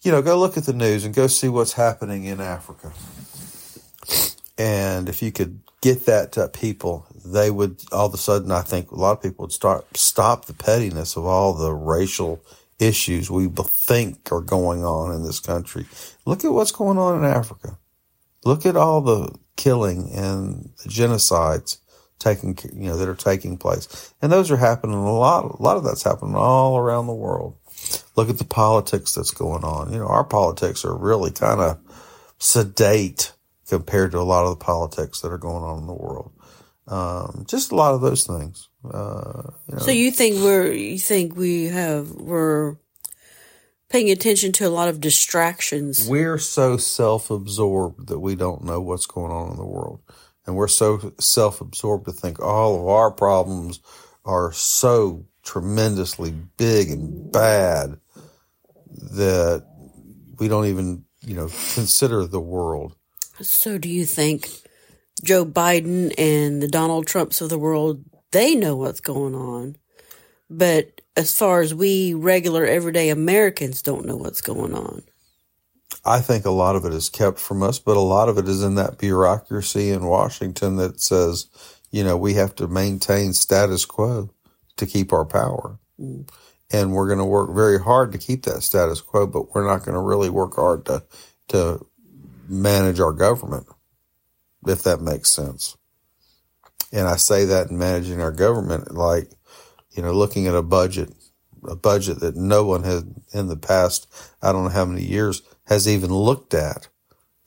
you 0.02 0.12
know, 0.12 0.22
go 0.22 0.38
look 0.38 0.56
at 0.56 0.64
the 0.64 0.72
news 0.72 1.04
and 1.04 1.14
go 1.14 1.26
see 1.26 1.48
what's 1.48 1.72
happening 1.72 2.24
in 2.24 2.40
Africa. 2.40 2.92
And 4.58 5.08
if 5.08 5.22
you 5.22 5.32
could 5.32 5.60
get 5.80 6.06
that 6.06 6.32
to 6.32 6.48
people, 6.48 7.06
they 7.24 7.50
would 7.50 7.82
all 7.90 8.06
of 8.06 8.14
a 8.14 8.18
sudden, 8.18 8.50
I 8.50 8.60
think 8.60 8.90
a 8.90 8.96
lot 8.96 9.12
of 9.12 9.22
people 9.22 9.44
would 9.44 9.52
start 9.52 9.96
stop 9.96 10.44
the 10.44 10.52
pettiness 10.52 11.16
of 11.16 11.24
all 11.24 11.54
the 11.54 11.72
racial 11.72 12.40
issues 12.78 13.30
we 13.30 13.48
think 13.48 14.30
are 14.30 14.40
going 14.40 14.84
on 14.84 15.14
in 15.14 15.24
this 15.24 15.40
country. 15.40 15.86
Look 16.26 16.44
at 16.44 16.52
what's 16.52 16.72
going 16.72 16.98
on 16.98 17.18
in 17.18 17.24
Africa. 17.24 17.78
Look 18.44 18.66
at 18.66 18.76
all 18.76 19.00
the 19.00 19.34
killing 19.56 20.10
and 20.12 20.70
the 20.82 20.88
genocides 20.88 21.78
taking, 22.18 22.56
you 22.72 22.88
know, 22.88 22.96
that 22.96 23.08
are 23.08 23.14
taking 23.14 23.56
place. 23.56 24.12
And 24.22 24.32
those 24.32 24.50
are 24.50 24.56
happening 24.56 24.96
a 24.96 25.12
lot. 25.12 25.44
A 25.44 25.62
lot 25.62 25.76
of 25.76 25.84
that's 25.84 26.02
happening 26.02 26.34
all 26.34 26.78
around 26.78 27.06
the 27.06 27.12
world. 27.12 27.56
Look 28.16 28.30
at 28.30 28.38
the 28.38 28.44
politics 28.44 29.14
that's 29.14 29.30
going 29.30 29.64
on. 29.64 29.92
You 29.92 29.98
know, 29.98 30.06
our 30.06 30.24
politics 30.24 30.84
are 30.84 30.96
really 30.96 31.30
kind 31.30 31.60
of 31.60 31.78
sedate 32.38 33.32
compared 33.68 34.12
to 34.12 34.18
a 34.18 34.20
lot 34.20 34.44
of 34.44 34.58
the 34.58 34.64
politics 34.64 35.20
that 35.20 35.32
are 35.32 35.38
going 35.38 35.62
on 35.62 35.78
in 35.78 35.86
the 35.86 35.94
world. 35.94 36.32
Um, 36.86 37.44
just 37.48 37.72
a 37.72 37.74
lot 37.74 37.94
of 37.94 38.00
those 38.00 38.26
things. 38.26 38.68
Uh, 38.84 39.50
you 39.68 39.76
know. 39.76 39.82
So 39.82 39.90
you 39.90 40.10
think 40.10 40.36
we're 40.36 40.72
you 40.72 40.98
think 40.98 41.36
we 41.36 41.64
have 41.64 42.10
we're 42.10 42.76
paying 43.94 44.10
attention 44.10 44.50
to 44.50 44.66
a 44.66 44.70
lot 44.70 44.88
of 44.88 45.00
distractions. 45.00 46.08
We're 46.08 46.36
so 46.38 46.76
self-absorbed 46.76 48.08
that 48.08 48.18
we 48.18 48.34
don't 48.34 48.64
know 48.64 48.80
what's 48.80 49.06
going 49.06 49.30
on 49.30 49.52
in 49.52 49.56
the 49.56 49.64
world, 49.64 50.00
and 50.44 50.56
we're 50.56 50.66
so 50.66 51.12
self-absorbed 51.20 52.06
to 52.06 52.10
think 52.10 52.40
all 52.40 52.74
of 52.74 52.88
our 52.88 53.12
problems 53.12 53.78
are 54.24 54.52
so 54.52 55.26
tremendously 55.44 56.34
big 56.56 56.90
and 56.90 57.30
bad 57.30 58.00
that 59.12 59.64
we 60.40 60.48
don't 60.48 60.66
even 60.66 61.04
you 61.20 61.36
know 61.36 61.46
consider 61.74 62.26
the 62.26 62.40
world. 62.40 62.96
So 63.42 63.78
do 63.78 63.88
you 63.88 64.06
think 64.06 64.50
Joe 65.22 65.46
Biden 65.46 66.12
and 66.18 66.60
the 66.60 66.66
Donald 66.66 67.06
Trumps 67.06 67.40
of 67.40 67.48
the 67.48 67.58
world 67.60 68.02
they 68.32 68.56
know 68.56 68.74
what's 68.74 69.00
going 69.00 69.36
on. 69.36 69.76
But 70.50 71.00
as 71.16 71.36
far 71.36 71.60
as 71.60 71.74
we 71.74 72.14
regular 72.14 72.64
everyday 72.64 73.08
Americans 73.08 73.82
don't 73.82 74.06
know 74.06 74.16
what's 74.16 74.40
going 74.40 74.74
on. 74.74 75.02
I 76.04 76.20
think 76.20 76.44
a 76.44 76.50
lot 76.50 76.76
of 76.76 76.84
it 76.84 76.92
is 76.92 77.08
kept 77.08 77.38
from 77.38 77.62
us, 77.62 77.78
but 77.78 77.96
a 77.96 78.00
lot 78.00 78.28
of 78.28 78.36
it 78.36 78.48
is 78.48 78.62
in 78.62 78.74
that 78.74 78.98
bureaucracy 78.98 79.90
in 79.90 80.04
Washington 80.04 80.76
that 80.76 81.00
says, 81.00 81.46
you 81.90 82.02
know, 82.02 82.16
we 82.16 82.34
have 82.34 82.54
to 82.56 82.66
maintain 82.66 83.32
status 83.32 83.84
quo 83.84 84.30
to 84.76 84.86
keep 84.86 85.12
our 85.12 85.24
power. 85.24 85.78
Mm. 86.00 86.28
And 86.72 86.92
we're 86.92 87.06
going 87.06 87.18
to 87.18 87.24
work 87.24 87.54
very 87.54 87.78
hard 87.78 88.12
to 88.12 88.18
keep 88.18 88.42
that 88.44 88.62
status 88.62 89.00
quo, 89.00 89.26
but 89.26 89.54
we're 89.54 89.66
not 89.66 89.84
going 89.84 89.94
to 89.94 90.00
really 90.00 90.30
work 90.30 90.56
hard 90.56 90.84
to, 90.86 91.04
to 91.48 91.86
manage 92.48 92.98
our 92.98 93.12
government, 93.12 93.66
if 94.66 94.82
that 94.82 95.00
makes 95.00 95.30
sense. 95.30 95.76
And 96.92 97.06
I 97.06 97.16
say 97.16 97.44
that 97.44 97.70
in 97.70 97.78
managing 97.78 98.20
our 98.20 98.32
government, 98.32 98.94
like, 98.94 99.30
you 99.94 100.02
know, 100.02 100.12
looking 100.12 100.46
at 100.46 100.54
a 100.54 100.62
budget, 100.62 101.12
a 101.68 101.76
budget 101.76 102.20
that 102.20 102.36
no 102.36 102.64
one 102.64 102.82
has 102.82 103.04
in 103.32 103.48
the 103.48 103.56
past, 103.56 104.12
I 104.42 104.52
don't 104.52 104.64
know 104.64 104.70
how 104.70 104.84
many 104.84 105.04
years 105.04 105.42
has 105.64 105.88
even 105.88 106.12
looked 106.12 106.54
at 106.54 106.88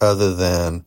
other 0.01 0.33
than 0.33 0.85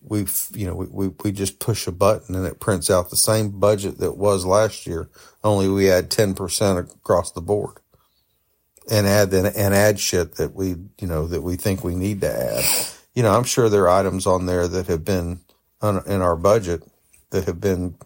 we've, 0.00 0.46
you 0.54 0.66
know, 0.66 0.74
we, 0.74 0.86
we, 0.86 1.08
we 1.22 1.32
just 1.32 1.60
push 1.60 1.86
a 1.86 1.92
button 1.92 2.34
and 2.34 2.46
it 2.46 2.60
prints 2.60 2.90
out 2.90 3.10
the 3.10 3.16
same 3.16 3.60
budget 3.60 3.98
that 3.98 4.16
was 4.16 4.44
last 4.44 4.86
year, 4.86 5.08
only 5.44 5.68
we 5.68 5.90
add 5.90 6.10
10% 6.10 6.78
across 6.78 7.32
the 7.32 7.40
board 7.40 7.78
and 8.90 9.06
add 9.06 9.30
then 9.30 9.46
and 9.46 9.74
add 9.74 10.00
shit 10.00 10.34
that 10.36 10.54
we, 10.54 10.74
you 11.00 11.06
know, 11.06 11.26
that 11.26 11.42
we 11.42 11.56
think 11.56 11.84
we 11.84 11.94
need 11.94 12.20
to 12.22 12.32
add. 12.32 12.64
You 13.14 13.22
know, 13.22 13.36
I'm 13.36 13.44
sure 13.44 13.68
there 13.68 13.88
are 13.88 14.00
items 14.00 14.26
on 14.26 14.46
there 14.46 14.66
that 14.66 14.86
have 14.86 15.04
been 15.04 15.40
in 15.82 16.22
our 16.22 16.36
budget 16.36 16.82
that 17.30 17.44
have 17.44 17.60
been 17.60 17.96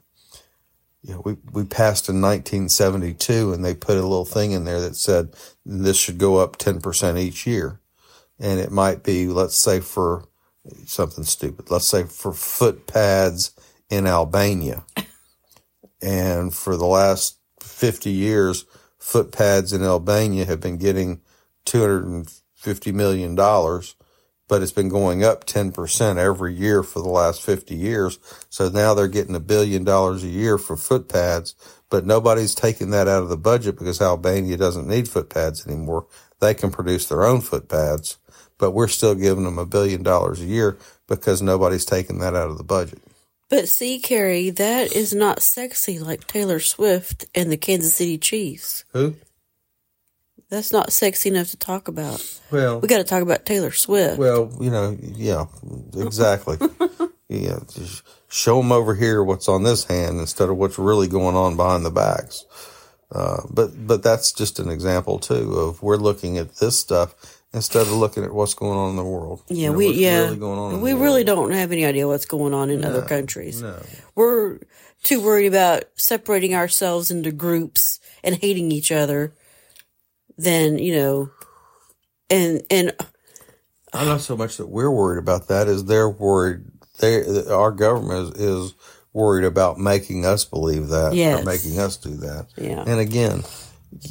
you 1.05 1.13
know, 1.13 1.23
we, 1.23 1.37
we 1.53 1.65
passed 1.65 2.09
in 2.09 2.23
1972 2.23 3.53
and 3.53 3.63
they 3.63 3.75
put 3.75 3.99
a 3.99 4.03
little 4.03 4.25
thing 4.25 4.53
in 4.53 4.65
there 4.65 4.81
that 4.81 4.97
said 4.97 5.35
this 5.65 5.99
should 5.99 6.17
go 6.17 6.39
up 6.39 6.57
10% 6.57 7.19
each 7.19 7.47
year. 7.47 7.79
And 8.41 8.59
it 8.59 8.73
might 8.73 9.03
be, 9.03 9.29
let's 9.29 9.57
say 9.57 9.81
for 9.81 10.25
something 10.87 11.25
stupid, 11.25 11.71
let's 11.71 11.87
say 11.87 12.05
for 12.05 12.33
foot 12.33 12.87
pads 12.87 13.53
in 13.91 14.07
Albania. 14.07 14.85
and 16.03 16.55
for 16.55 16.75
the 16.75 16.87
last 16.87 17.39
50 17.61 18.11
years, 18.11 18.65
foot 18.99 19.31
pads 19.31 19.75
in 19.75 19.83
Albania 19.83 20.47
have 20.47 20.61
been 20.61 20.79
getting 20.79 21.21
$250 21.67 22.95
million 22.95 23.37
but 24.49 24.63
it's 24.63 24.73
been 24.73 24.89
going 24.89 25.25
up 25.25 25.47
10% 25.47 26.17
every 26.17 26.55
year 26.55 26.83
for 26.83 27.01
the 27.01 27.09
last 27.09 27.43
50 27.43 27.75
years. 27.75 28.19
So 28.51 28.69
now 28.69 28.95
they're 28.95 29.09
getting 29.09 29.35
a 29.35 29.41
billion 29.41 29.85
dollars 29.85 30.23
a 30.23 30.29
year 30.29 30.59
for 30.59 30.77
foot 30.77 31.09
pads, 31.09 31.55
but 31.91 32.05
nobody's 32.05 32.55
taking 32.55 32.91
that 32.91 33.09
out 33.09 33.23
of 33.23 33.29
the 33.29 33.37
budget 33.37 33.79
because 33.79 34.01
Albania 34.01 34.57
doesn't 34.57 34.89
need 34.89 35.09
foot 35.09 35.31
pads 35.31 35.67
anymore. 35.67 36.07
They 36.41 36.55
can 36.55 36.71
produce 36.71 37.09
their 37.09 37.25
own 37.25 37.41
foot 37.41 37.69
pads, 37.69 38.19
but 38.59 38.73
we're 38.73 38.89
still 38.89 39.15
giving 39.15 39.45
them 39.45 39.59
a 39.59 39.67
billion 39.67 40.03
dollars 40.03 40.41
a 40.41 40.47
year 40.47 40.77
because 41.09 41.41
nobody's 41.41 41.85
taking 41.85 42.19
that 42.19 42.35
out 42.35 42.51
of 42.51 42.59
the 42.59 42.65
budget. 42.65 43.01
But 43.51 43.69
see, 43.69 43.99
Carrie, 44.01 44.51
that 44.51 44.95
is 44.95 45.15
not 45.15 45.43
sexy 45.43 45.99
like 45.99 46.27
Taylor 46.27 46.61
Swift 46.61 47.27
and 47.35 47.53
the 47.53 47.57
Kansas 47.57 47.95
City 47.95 48.19
Chiefs. 48.19 48.85
Who? 48.93 49.17
That's 50.51 50.73
not 50.73 50.93
sexy 50.93 51.31
enough 51.31 51.51
to 51.51 51.57
talk 51.57 51.89
about. 51.89 52.25
Well, 52.51 52.81
we 52.81 52.89
got 52.89 52.99
to 52.99 53.05
talk 53.05 53.23
about 53.23 53.47
Taylor 53.47 53.73
Swift. 53.73 54.19
Well, 54.19 54.53
you 54.61 54.71
know, 54.71 54.97
yeah, 55.01 55.47
exactly. 55.97 56.59
yeah, 57.29 57.59
just 57.73 58.03
show 58.29 58.59
them 58.59 58.73
over 58.73 58.95
here 58.95 59.23
what's 59.23 59.49
on 59.49 59.63
this 59.63 59.85
hand 59.85 60.21
instead 60.21 60.49
of 60.49 60.57
what's 60.57 60.79
really 60.79 61.09
going 61.09 61.37
on 61.37 61.57
behind 61.57 61.85
the 61.85 61.91
backs. 61.91 62.45
Uh, 63.11 63.43
but 63.51 63.87
but 63.87 64.03
that's 64.03 64.33
just 64.33 64.59
an 64.59 64.69
example 64.69 65.19
too 65.19 65.55
of 65.55 65.83
we're 65.83 65.97
looking 65.97 66.37
at 66.37 66.57
this 66.57 66.79
stuff 66.79 67.15
instead 67.53 67.83
of 67.83 67.93
looking 67.93 68.25
at 68.25 68.33
what's 68.33 68.55
going 68.55 68.77
on 68.77 68.91
in 68.91 68.97
the 68.97 69.05
world. 69.05 69.43
Yeah, 69.49 69.57
you 69.57 69.71
know, 69.71 69.77
we 69.77 69.93
yeah 69.93 70.31
really 70.31 70.77
we 70.79 70.93
really 70.93 71.25
world. 71.25 71.27
don't 71.27 71.53
have 71.53 71.71
any 71.71 71.85
idea 71.85 72.09
what's 72.09 72.27
going 72.27 72.53
on 72.53 72.71
in 72.71 72.81
no, 72.81 72.89
other 72.89 73.03
countries. 73.03 73.63
No. 73.63 73.81
We're 74.15 74.59
too 75.05 75.21
worried 75.21 75.47
about 75.47 75.85
separating 75.95 76.55
ourselves 76.55 77.11
into 77.11 77.31
groups 77.31 78.01
and 78.25 78.35
hating 78.35 78.73
each 78.73 78.91
other 78.91 79.33
then 80.37 80.79
you 80.79 80.95
know, 80.95 81.31
and 82.31 82.63
and 82.71 82.93
I'm 83.93 84.07
not 84.07 84.21
so 84.21 84.37
much 84.37 84.57
that 84.57 84.69
we're 84.69 84.91
worried 84.91 85.19
about 85.19 85.49
that 85.49 85.69
as 85.69 85.85
they're 85.85 86.11
worried. 86.11 86.65
They 87.01 87.47
our 87.47 87.73
government 87.73 88.37
is, 88.37 88.41
is 88.41 88.75
worried 89.13 89.45
about 89.45 89.79
making 89.79 90.27
us 90.27 90.45
believe 90.45 90.89
that 90.89 91.15
yes. 91.15 91.41
or 91.41 91.45
making 91.45 91.79
us 91.79 91.97
do 91.97 92.17
that. 92.17 92.49
Yeah. 92.57 92.85
And 92.87 93.01
again, 93.01 93.45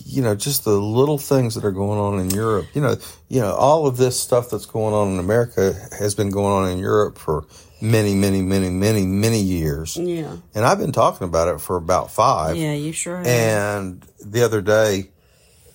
you 0.05 0.21
know, 0.21 0.35
just 0.35 0.63
the 0.63 0.71
little 0.71 1.17
things 1.17 1.55
that 1.55 1.65
are 1.65 1.71
going 1.71 1.99
on 1.99 2.19
in 2.19 2.29
Europe. 2.29 2.67
You 2.73 2.81
know, 2.81 2.95
you 3.27 3.41
know, 3.41 3.53
all 3.53 3.85
of 3.85 3.97
this 3.97 4.19
stuff 4.19 4.49
that's 4.49 4.65
going 4.65 4.93
on 4.93 5.13
in 5.13 5.19
America 5.19 5.73
has 5.99 6.15
been 6.15 6.29
going 6.29 6.53
on 6.53 6.71
in 6.71 6.79
Europe 6.79 7.17
for 7.17 7.45
many, 7.81 8.15
many, 8.15 8.41
many, 8.41 8.69
many, 8.69 9.05
many 9.05 9.41
years. 9.41 9.97
Yeah. 9.97 10.37
And 10.55 10.65
I've 10.65 10.79
been 10.79 10.93
talking 10.93 11.27
about 11.27 11.53
it 11.53 11.59
for 11.59 11.75
about 11.75 12.11
five. 12.11 12.55
Yeah, 12.55 12.73
you 12.73 12.93
sure 12.93 13.17
have. 13.17 13.27
And 13.27 14.05
the 14.25 14.43
other 14.43 14.61
day, 14.61 15.09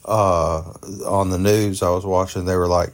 uh, 0.09 0.73
on 1.07 1.31
the 1.31 1.38
news 1.38 1.83
I 1.83 1.91
was 1.91 2.05
watching, 2.07 2.45
they 2.45 2.57
were 2.57 2.69
like, 2.69 2.93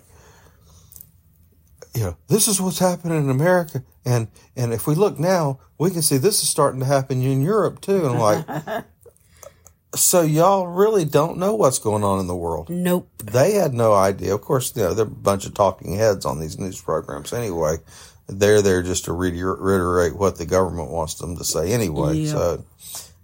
you 1.94 2.02
know, 2.02 2.16
this 2.28 2.48
is 2.48 2.60
what's 2.60 2.80
happening 2.80 3.18
in 3.18 3.30
America. 3.30 3.84
And, 4.04 4.28
and 4.56 4.72
if 4.72 4.86
we 4.86 4.94
look 4.94 5.18
now, 5.18 5.60
we 5.78 5.90
can 5.90 6.02
see 6.02 6.16
this 6.16 6.42
is 6.42 6.48
starting 6.48 6.80
to 6.80 6.86
happen 6.86 7.22
in 7.22 7.40
Europe 7.40 7.80
too. 7.80 8.04
And 8.04 8.16
I'm 8.16 8.18
like, 8.18 8.84
so 9.94 10.22
y'all 10.22 10.66
really 10.66 11.04
don't 11.04 11.38
know 11.38 11.54
what's 11.54 11.78
going 11.78 12.02
on 12.02 12.18
in 12.18 12.26
the 12.26 12.36
world. 12.36 12.68
Nope. 12.68 13.08
They 13.22 13.52
had 13.52 13.74
no 13.74 13.94
idea. 13.94 14.34
Of 14.34 14.40
course, 14.40 14.74
you 14.76 14.82
know, 14.82 14.94
they're 14.94 15.06
a 15.06 15.08
bunch 15.08 15.46
of 15.46 15.54
talking 15.54 15.96
heads 15.96 16.26
on 16.26 16.40
these 16.40 16.58
news 16.58 16.80
programs 16.80 17.32
anyway. 17.32 17.76
They're 18.26 18.62
there 18.62 18.82
just 18.82 19.04
to 19.04 19.12
reiterate 19.12 20.16
what 20.16 20.36
the 20.36 20.46
government 20.46 20.90
wants 20.90 21.14
them 21.16 21.36
to 21.36 21.44
say 21.44 21.72
anyway. 21.72 22.16
Yep. 22.16 22.32
So, 22.32 22.64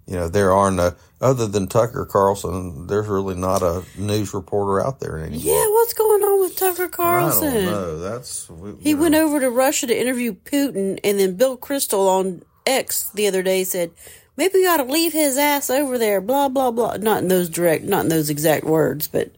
you 0.07 0.15
know, 0.15 0.27
there 0.27 0.51
are 0.51 0.71
no, 0.71 0.93
other 1.19 1.47
than 1.47 1.67
Tucker 1.67 2.05
Carlson, 2.05 2.87
there's 2.87 3.07
really 3.07 3.35
not 3.35 3.61
a 3.61 3.83
news 3.97 4.33
reporter 4.33 4.85
out 4.85 4.99
there 4.99 5.19
anymore. 5.19 5.41
Yeah, 5.41 5.67
what's 5.69 5.93
going 5.93 6.23
on 6.23 6.39
with 6.41 6.55
Tucker 6.55 6.89
Carlson? 6.89 7.47
I 7.47 7.53
don't 7.53 7.65
know. 7.65 7.99
That's 7.99 8.49
we, 8.49 8.73
he 8.81 8.93
know. 8.93 9.01
went 9.01 9.15
over 9.15 9.39
to 9.39 9.49
Russia 9.49 9.87
to 9.87 9.99
interview 9.99 10.33
Putin, 10.33 10.99
and 11.03 11.19
then 11.19 11.35
Bill 11.35 11.57
Kristol 11.57 12.07
on 12.07 12.41
X 12.65 13.09
the 13.11 13.27
other 13.27 13.43
day 13.43 13.63
said, 13.63 13.91
maybe 14.37 14.55
we 14.55 14.67
ought 14.67 14.77
to 14.77 14.83
leave 14.83 15.13
his 15.13 15.37
ass 15.37 15.69
over 15.69 15.97
there. 15.97 16.21
Blah 16.21 16.49
blah 16.49 16.71
blah. 16.71 16.97
Not 16.97 17.21
in 17.23 17.27
those 17.27 17.49
direct, 17.49 17.83
not 17.83 18.03
in 18.03 18.09
those 18.09 18.29
exact 18.29 18.65
words, 18.65 19.07
but 19.07 19.31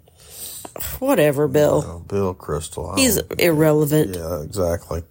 whatever, 0.99 1.47
Bill. 1.47 2.03
Bill 2.07 2.33
Kristol. 2.33 2.93
I 2.93 3.01
He's 3.01 3.17
irrelevant. 3.37 4.15
yeah, 4.15 4.41
exactly. 4.41 5.03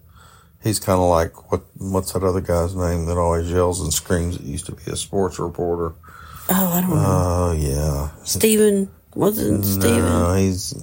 He's 0.63 0.79
kind 0.79 0.99
of 0.99 1.09
like 1.09 1.51
what? 1.51 1.61
What's 1.77 2.13
that 2.13 2.23
other 2.23 2.39
guy's 2.39 2.75
name 2.75 3.05
that 3.07 3.17
always 3.17 3.51
yells 3.51 3.81
and 3.81 3.93
screams? 3.93 4.37
That 4.37 4.45
used 4.45 4.65
to 4.67 4.71
be 4.71 4.91
a 4.91 4.95
sports 4.95 5.37
reporter. 5.37 5.93
Oh, 6.49 6.67
I 6.67 6.81
don't 6.81 6.89
know. 6.89 7.03
Oh 7.05 7.51
yeah, 7.57 8.09
Steven 8.23 8.89
wasn't 9.13 9.65
Steven. 9.65 9.99
no, 9.99 10.33
he's. 10.35 10.73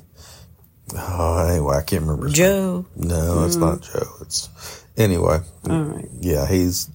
Oh, 0.95 1.47
anyway, 1.49 1.77
I 1.77 1.83
can't 1.83 2.03
remember. 2.03 2.29
Joe. 2.29 2.85
No, 2.97 3.45
it's 3.45 3.57
mm. 3.57 3.61
not 3.61 3.81
Joe. 3.81 4.09
It's 4.21 4.85
anyway. 4.97 5.41
All 5.69 5.83
right. 5.83 6.09
Yeah, 6.21 6.47
he's 6.47 6.91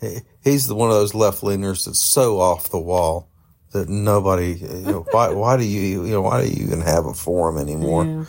he- 0.00 0.20
he's 0.42 0.66
the 0.66 0.74
one 0.74 0.88
of 0.88 0.94
those 0.94 1.14
left 1.14 1.42
leaners 1.42 1.84
that's 1.84 2.00
so 2.00 2.40
off 2.40 2.70
the 2.70 2.78
wall 2.78 3.28
that 3.72 3.88
nobody. 3.88 4.54
You 4.54 4.68
know, 4.80 5.06
why 5.10 5.30
why 5.30 5.56
do 5.56 5.64
you 5.64 6.04
you 6.04 6.12
know 6.12 6.22
why 6.22 6.44
do 6.44 6.50
you 6.50 6.64
even 6.64 6.80
have 6.80 7.04
a 7.04 7.14
forum 7.14 7.58
anymore? 7.58 8.04
Yeah. 8.04 8.24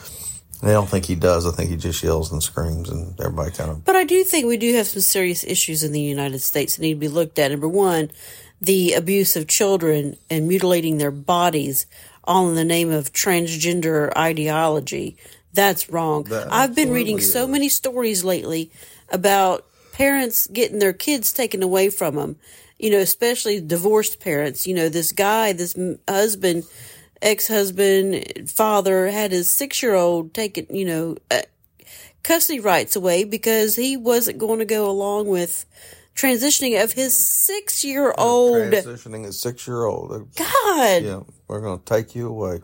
I 0.64 0.72
don't 0.72 0.88
think 0.88 1.06
he 1.06 1.16
does. 1.16 1.46
I 1.46 1.52
think 1.52 1.70
he 1.70 1.76
just 1.76 2.02
yells 2.02 2.32
and 2.32 2.42
screams, 2.42 2.90
and 2.90 3.20
everybody 3.20 3.52
kind 3.52 3.70
of 3.70 3.84
But 3.84 3.98
I 3.98 4.06
do 4.06 4.24
think 4.24 4.46
we 4.46 4.56
do 4.56 4.74
have 4.76 4.88
some 4.88 5.02
serious 5.02 5.44
issues 5.44 5.84
in 5.84 5.92
the 5.92 6.00
United 6.00 6.40
States 6.40 6.76
that 6.76 6.82
need 6.82 6.94
to 6.94 7.00
be 7.00 7.10
looked 7.10 7.38
at. 7.38 7.52
Number 7.52 7.68
one, 7.68 8.12
the 8.62 8.94
abuse 8.94 9.36
of 9.36 9.48
children 9.48 10.16
and 10.30 10.48
mutilating 10.48 10.98
their 10.98 11.12
bodies, 11.12 11.86
all 12.24 12.48
in 12.48 12.56
the 12.56 12.64
name 12.64 12.92
of 12.92 13.12
transgender 13.12 14.16
ideology. 14.18 15.18
That's 15.52 15.90
wrong. 15.90 16.24
That 16.24 16.52
I've 16.52 16.74
been 16.74 16.92
reading 16.92 17.18
absolutely 17.18 17.42
so 17.42 17.52
many 17.52 17.70
stories 17.70 18.24
lately 18.24 18.72
about 19.10 19.66
parents 19.92 20.48
getting 20.48 20.80
their 20.80 20.94
kids 20.94 21.34
taken 21.34 21.62
away 21.62 21.90
from 21.90 22.16
them. 22.16 22.38
You 22.80 22.90
know, 22.90 23.00
especially 23.00 23.60
divorced 23.60 24.22
parents. 24.22 24.66
You 24.66 24.76
know, 24.76 24.90
this 24.90 25.12
guy, 25.12 25.52
this 25.52 25.78
husband, 26.08 26.64
ex-husband, 27.24 28.50
father 28.50 29.08
had 29.08 29.32
his 29.32 29.50
six-year-old 29.50 30.34
taken. 30.34 30.68
You 30.70 30.86
know, 30.86 31.18
uh, 31.32 31.42
custody 32.24 32.60
rights 32.60 32.96
away 32.96 33.24
because 33.24 33.76
he 33.76 33.98
wasn't 33.98 34.38
going 34.38 34.60
to 34.60 34.66
go 34.66 34.90
along 34.90 35.28
with 35.28 35.66
transitioning 36.16 36.82
of 36.84 36.94
his 36.94 37.16
six 37.16 37.84
year 37.84 38.14
old. 38.18 38.72
transitioning 38.72 39.26
a 39.26 39.34
six 39.34 39.68
year 39.68 39.86
old. 39.86 40.10
God, 40.36 41.04
Yeah, 41.04 41.22
we're 41.48 41.62
going 41.62 41.80
to 41.80 41.86
take 41.86 42.16
you 42.16 42.28
away. 42.28 42.62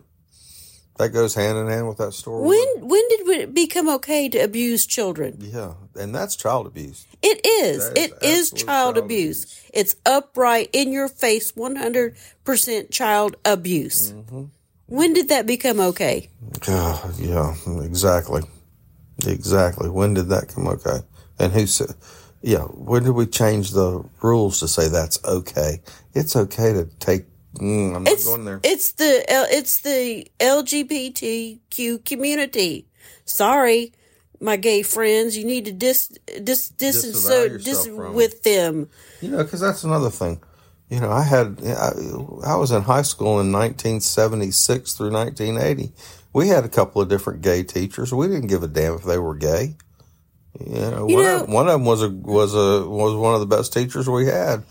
That 1.00 1.14
goes 1.14 1.34
hand 1.34 1.56
in 1.56 1.66
hand 1.68 1.88
with 1.88 1.96
that 1.96 2.12
story. 2.12 2.46
when 2.46 2.68
when 2.86 3.08
did 3.08 3.26
it 3.28 3.54
become 3.54 3.88
okay 3.88 4.28
to 4.28 4.38
abuse 4.38 4.84
children? 4.84 5.38
Yeah, 5.40 5.72
and 5.98 6.14
that's 6.14 6.36
child 6.36 6.66
abuse. 6.66 7.06
It 7.22 7.40
is. 7.46 7.88
That 7.88 7.96
is 7.96 8.04
It 8.04 8.12
is 8.22 8.52
absolute 8.52 8.66
child 8.66 8.94
child 8.94 8.98
abuse. 8.98 9.44
abuse. 9.44 9.70
It's 9.72 9.96
upright 10.04 10.68
in 10.74 10.92
your 10.92 11.08
face, 11.08 11.56
one 11.56 11.76
hundred 11.76 12.16
percent 12.44 12.90
child 12.90 13.36
abuse. 13.46 14.12
Mm-hmm. 14.12 14.44
When 14.88 15.14
did 15.14 15.30
that 15.30 15.46
become 15.46 15.80
okay? 15.80 16.28
Ah, 16.68 17.10
yeah, 17.16 17.54
exactly. 17.82 18.42
Exactly. 19.26 19.88
When 19.88 20.12
did 20.12 20.28
that 20.28 20.48
come 20.48 20.68
okay? 20.68 20.98
And 21.38 21.50
who 21.52 21.66
said, 21.66 21.94
yeah, 22.42 22.64
when 22.64 23.04
did 23.04 23.12
we 23.12 23.24
change 23.24 23.70
the 23.70 24.04
rules 24.20 24.60
to 24.60 24.68
say 24.68 24.88
that's 24.88 25.18
okay? 25.24 25.80
It's 26.12 26.36
okay 26.36 26.74
to 26.74 26.84
take, 26.98 27.24
mm, 27.54 27.94
I'm 27.96 28.04
not 28.04 28.12
It's 28.12 28.24
going 28.26 28.44
there. 28.44 28.60
it's 28.62 28.92
the 28.92 29.24
it's 29.28 29.80
the 29.80 30.26
LGBTQ 30.40 32.04
community. 32.04 32.86
Sorry, 33.24 33.92
my 34.40 34.56
gay 34.56 34.82
friends, 34.82 35.36
you 35.36 35.44
need 35.44 35.64
to 35.66 35.72
dis 35.72 36.08
dis 36.42 36.68
distance 36.70 37.20
so 37.22 37.48
dis 37.58 37.88
with 37.88 38.42
them. 38.42 38.88
You 39.20 39.30
know, 39.30 39.44
because 39.44 39.60
that's 39.60 39.84
another 39.84 40.10
thing. 40.10 40.40
You 40.88 40.98
know, 40.98 41.10
I 41.12 41.22
had, 41.22 41.60
I, 41.64 41.92
I 42.44 42.56
was 42.56 42.72
in 42.72 42.82
high 42.82 43.02
school 43.02 43.38
in 43.38 43.52
1976 43.52 44.94
through 44.94 45.12
1980. 45.12 45.92
We 46.32 46.48
had 46.48 46.64
a 46.64 46.68
couple 46.68 47.00
of 47.00 47.08
different 47.08 47.42
gay 47.42 47.62
teachers. 47.62 48.12
We 48.12 48.26
didn't 48.26 48.48
give 48.48 48.64
a 48.64 48.68
damn 48.68 48.94
if 48.94 49.04
they 49.04 49.18
were 49.18 49.36
gay. 49.36 49.76
You 50.58 50.74
know, 50.80 51.06
You 51.08 51.14
one, 51.16 51.24
know- 51.24 51.40
of, 51.44 51.48
one 51.48 51.66
of 51.68 51.72
them 51.74 51.84
was 51.84 52.02
a 52.02 52.08
was 52.10 52.54
a 52.56 52.88
was 52.88 53.14
one 53.14 53.34
of 53.34 53.40
the 53.40 53.46
best 53.46 53.72
teachers 53.72 54.08
we 54.08 54.26
had, 54.26 54.64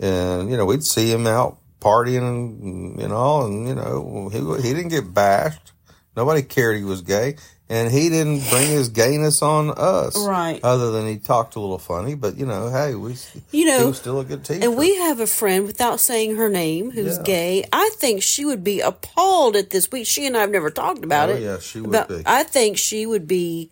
and 0.00 0.50
you 0.50 0.56
know 0.56 0.64
we'd 0.64 0.82
see 0.82 1.10
him 1.10 1.26
out 1.26 1.58
partying 1.80 2.22
and 2.22 3.00
you 3.00 3.08
know, 3.08 3.42
and 3.46 3.68
you 3.68 3.74
know 3.74 4.28
he 4.32 4.38
he 4.68 4.74
didn't 4.74 4.88
get 4.90 5.12
bashed. 5.12 5.72
Nobody 6.16 6.42
cared 6.42 6.78
he 6.78 6.84
was 6.84 7.02
gay, 7.02 7.36
and 7.68 7.90
he 7.92 8.08
didn't 8.08 8.48
bring 8.48 8.68
his 8.68 8.88
gayness 8.88 9.42
on 9.42 9.70
us, 9.76 10.16
Right. 10.16 10.58
Other 10.64 10.90
than 10.90 11.06
he 11.06 11.18
talked 11.18 11.56
a 11.56 11.60
little 11.60 11.78
funny, 11.78 12.14
but 12.14 12.38
you 12.38 12.46
know, 12.46 12.70
hey, 12.70 12.94
we 12.94 13.10
You 13.12 13.16
he 13.50 13.64
know, 13.66 13.88
was 13.88 13.98
still 13.98 14.20
a 14.20 14.24
good 14.24 14.42
teacher. 14.42 14.64
and 14.64 14.78
we 14.78 14.96
have 14.96 15.20
a 15.20 15.26
friend 15.26 15.66
without 15.66 16.00
saying 16.00 16.36
her 16.36 16.48
name 16.48 16.90
who's 16.92 17.18
Yeah. 17.18 17.22
gay. 17.24 17.64
I 17.70 17.90
think 17.96 18.22
she 18.22 18.46
would 18.46 18.64
be 18.64 18.80
appalled 18.80 19.56
at 19.56 19.68
this. 19.70 19.90
We 19.92 20.04
she 20.04 20.26
and 20.26 20.38
I 20.38 20.40
have 20.40 20.50
never 20.50 20.70
talked 20.70 21.04
about 21.04 21.28
Oh, 21.28 21.34
it. 21.34 21.42
yeah, 21.42 21.58
she 21.58 21.82
would 21.82 21.92
but 21.92 22.08
be. 22.08 22.22
I 22.24 22.44
think 22.44 22.78
she 22.78 23.04
would 23.04 23.26
be 23.28 23.70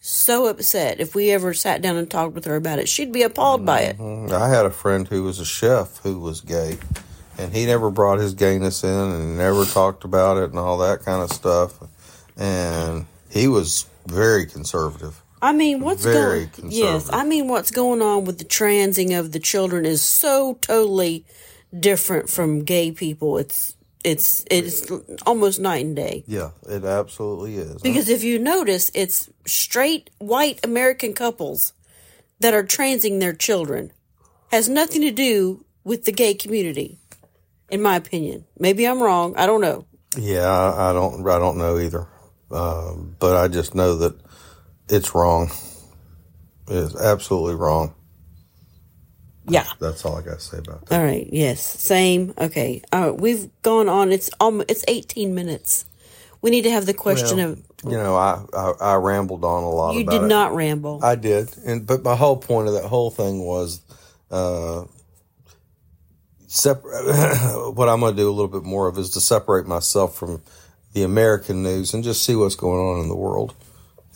so 0.00 0.46
upset 0.46 0.98
if 0.98 1.14
we 1.14 1.30
ever 1.30 1.52
sat 1.52 1.82
down 1.82 1.96
and 1.96 2.10
talked 2.10 2.34
with 2.34 2.46
her 2.46 2.56
about 2.56 2.78
it. 2.78 2.88
She'd 2.88 3.12
be 3.12 3.22
appalled 3.22 3.66
by 3.66 3.80
it. 3.80 3.98
Mm, 3.98 4.32
I 4.32 4.48
had 4.48 4.64
a 4.64 4.70
friend 4.70 5.06
who 5.06 5.24
was 5.24 5.38
a 5.38 5.44
chef 5.44 5.98
who 5.98 6.18
was 6.18 6.40
gay, 6.40 6.78
and 7.38 7.52
he 7.52 7.66
never 7.66 7.90
brought 7.90 8.18
his 8.18 8.34
gayness 8.34 8.84
in 8.84 8.90
and 8.90 9.38
never 9.38 9.64
talked 9.64 10.04
about 10.04 10.36
it 10.36 10.50
and 10.50 10.58
all 10.58 10.78
that 10.78 11.00
kind 11.00 11.22
of 11.22 11.30
stuff. 11.32 11.78
And 12.36 13.06
he 13.30 13.48
was 13.48 13.86
very 14.06 14.46
conservative. 14.46 15.22
I 15.40 15.52
mean, 15.52 15.80
what's 15.80 16.04
Very 16.04 16.46
going? 16.46 16.70
Yes. 16.70 17.10
I 17.12 17.24
mean, 17.24 17.48
what's 17.48 17.72
going 17.72 18.00
on 18.00 18.24
with 18.24 18.38
the 18.38 18.44
transing 18.44 19.12
of 19.12 19.32
the 19.32 19.40
children 19.40 19.84
is 19.84 20.00
so 20.00 20.56
totally 20.60 21.26
different 21.76 22.30
from 22.30 22.62
gay 22.62 22.92
people. 22.92 23.38
It's 23.38 23.76
it's 24.04 24.44
it's 24.50 24.90
almost 25.26 25.60
night 25.60 25.84
and 25.84 25.96
day. 25.96 26.24
Yeah, 26.28 26.50
it 26.68 26.84
absolutely 26.84 27.56
is. 27.56 27.82
Because 27.82 28.08
if 28.08 28.22
you 28.22 28.38
notice, 28.38 28.90
it's 28.94 29.28
straight 29.44 30.10
white 30.18 30.60
American 30.64 31.12
couples 31.12 31.72
that 32.38 32.54
are 32.54 32.64
transing 32.64 33.18
their 33.18 33.32
children. 33.32 33.92
Has 34.52 34.68
nothing 34.68 35.00
to 35.02 35.10
do 35.10 35.64
with 35.82 36.04
the 36.04 36.12
gay 36.12 36.34
community, 36.34 36.98
in 37.72 37.82
my 37.82 37.96
opinion. 37.96 38.44
Maybe 38.58 38.86
I'm 38.86 39.02
wrong. 39.02 39.34
I 39.36 39.46
don't 39.46 39.60
know. 39.60 39.86
yeah, 40.16 40.46
I, 40.48 40.90
I 40.90 40.92
don't, 40.92 41.26
I 41.26 41.38
don't 41.38 41.56
know 41.58 41.78
either. 41.78 42.06
Um, 42.50 43.16
but 43.18 43.34
I 43.36 43.48
just 43.48 43.74
know 43.74 43.96
that 43.96 44.14
it's 44.88 45.14
wrong. 45.14 45.50
It's 46.68 46.94
absolutely 46.94 47.54
wrong. 47.56 47.94
Yeah. 49.48 49.64
That's 49.80 50.04
all 50.04 50.16
I 50.16 50.22
got 50.22 50.34
to 50.38 50.40
say 50.40 50.58
about 50.58 50.86
that. 50.86 50.98
All 51.00 51.04
right. 51.04 51.28
Yes. 51.32 51.60
Same. 51.66 52.32
Okay. 52.38 52.82
Right. 52.92 53.10
We've 53.18 53.50
gone 53.62 53.88
on. 53.88 54.12
It's 54.12 54.30
almost. 54.38 54.70
It's 54.70 54.84
18 54.86 55.34
minutes. 55.34 55.84
We 56.42 56.50
need 56.50 56.62
to 56.62 56.70
have 56.70 56.86
the 56.86 56.94
question 56.94 57.38
Well, 57.38 57.52
of. 57.52 57.62
You 57.84 57.96
know, 57.98 58.14
I, 58.14 58.44
I, 58.54 58.72
I 58.80 58.94
rambled 58.94 59.44
on 59.44 59.64
a 59.64 59.68
lot 59.70 59.96
You 59.96 60.04
did 60.04 60.22
it. 60.22 60.26
not 60.26 60.54
ramble. 60.54 61.00
I 61.02 61.16
did, 61.16 61.52
and 61.66 61.84
but 61.84 62.04
my 62.04 62.14
whole 62.14 62.36
point 62.36 62.68
of 62.68 62.74
that 62.74 62.84
whole 62.84 63.10
thing 63.10 63.44
was, 63.44 63.80
uh, 64.30 64.84
separ- 66.52 67.70
what 67.72 67.88
I'm 67.88 68.00
going 68.00 68.14
to 68.14 68.20
do 68.22 68.28
a 68.28 68.32
little 68.32 68.48
bit 68.48 68.62
more 68.62 68.86
of 68.88 68.98
is 68.98 69.10
to 69.10 69.20
separate 69.20 69.66
myself 69.66 70.16
from 70.16 70.42
the 70.92 71.02
American 71.02 71.62
news 71.62 71.94
and 71.94 72.04
just 72.04 72.22
see 72.22 72.36
what's 72.36 72.54
going 72.54 72.78
on 72.80 73.00
in 73.00 73.08
the 73.08 73.16
world, 73.16 73.54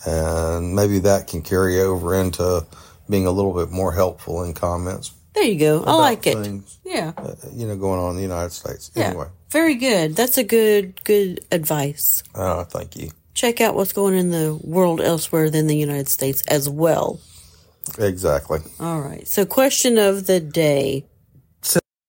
and 0.05 0.75
maybe 0.75 0.99
that 0.99 1.27
can 1.27 1.41
carry 1.41 1.81
over 1.81 2.13
into 2.15 2.65
being 3.09 3.25
a 3.25 3.31
little 3.31 3.53
bit 3.53 3.71
more 3.71 3.91
helpful 3.91 4.43
in 4.43 4.53
comments. 4.53 5.11
there 5.33 5.43
you 5.45 5.57
go. 5.59 5.83
I 5.83 5.93
like 5.93 6.27
it. 6.27 6.61
Yeah. 6.85 7.13
uh, 7.17 7.33
you 7.53 7.67
know, 7.67 7.75
going 7.77 7.99
on 7.99 8.11
in 8.11 8.15
the 8.17 8.21
United 8.21 8.51
States. 8.51 8.91
Yeah. 8.95 9.05
Anyway, 9.07 9.27
Very 9.49 9.75
good. 9.75 10.15
That's 10.15 10.37
a 10.37 10.43
good 10.43 11.03
good 11.03 11.39
advice. 11.51 12.21
uh, 12.35 12.63
thank 12.65 12.95
you. 12.95 13.11
Check 13.33 13.59
out 13.61 13.75
what's 13.75 13.93
going 13.93 14.13
on 14.15 14.19
in 14.19 14.31
the 14.31 14.55
world 14.63 14.99
elsewhere 15.01 15.49
than 15.49 15.67
the 15.67 15.77
United 15.77 16.09
States 16.09 16.41
as 16.47 16.67
well. 16.69 17.19
Exactly. 17.99 18.59
All 18.79 19.01
right. 19.01 19.27
So, 19.27 19.45
question 19.45 19.97
of 19.97 20.27
the 20.27 20.39
day. 20.39 21.05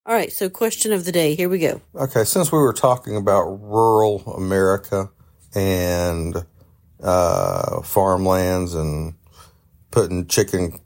All 0.08 0.14
right. 0.14 0.32
So, 0.32 0.48
question 0.48 0.94
of 0.94 1.04
the 1.04 1.12
day. 1.12 1.34
Here 1.34 1.50
we 1.50 1.58
go. 1.58 1.82
Okay, 1.94 2.24
since 2.24 2.50
we 2.50 2.56
were 2.58 2.72
talking 2.72 3.14
about 3.14 3.44
rural 3.44 4.22
America 4.36 5.10
and 5.54 6.34
uh, 7.02 7.82
farmlands 7.82 8.72
and 8.72 9.16
putting 9.90 10.26
chicken 10.26 10.78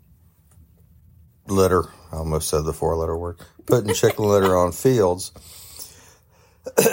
litter, 1.47 1.85
I 2.11 2.17
almost 2.17 2.49
said 2.49 2.65
the 2.65 2.73
four 2.73 2.97
letter 2.97 3.17
word, 3.17 3.39
putting 3.67 3.95
chicken 3.95 4.25
litter 4.25 4.57
on 4.57 4.73
fields, 4.73 5.31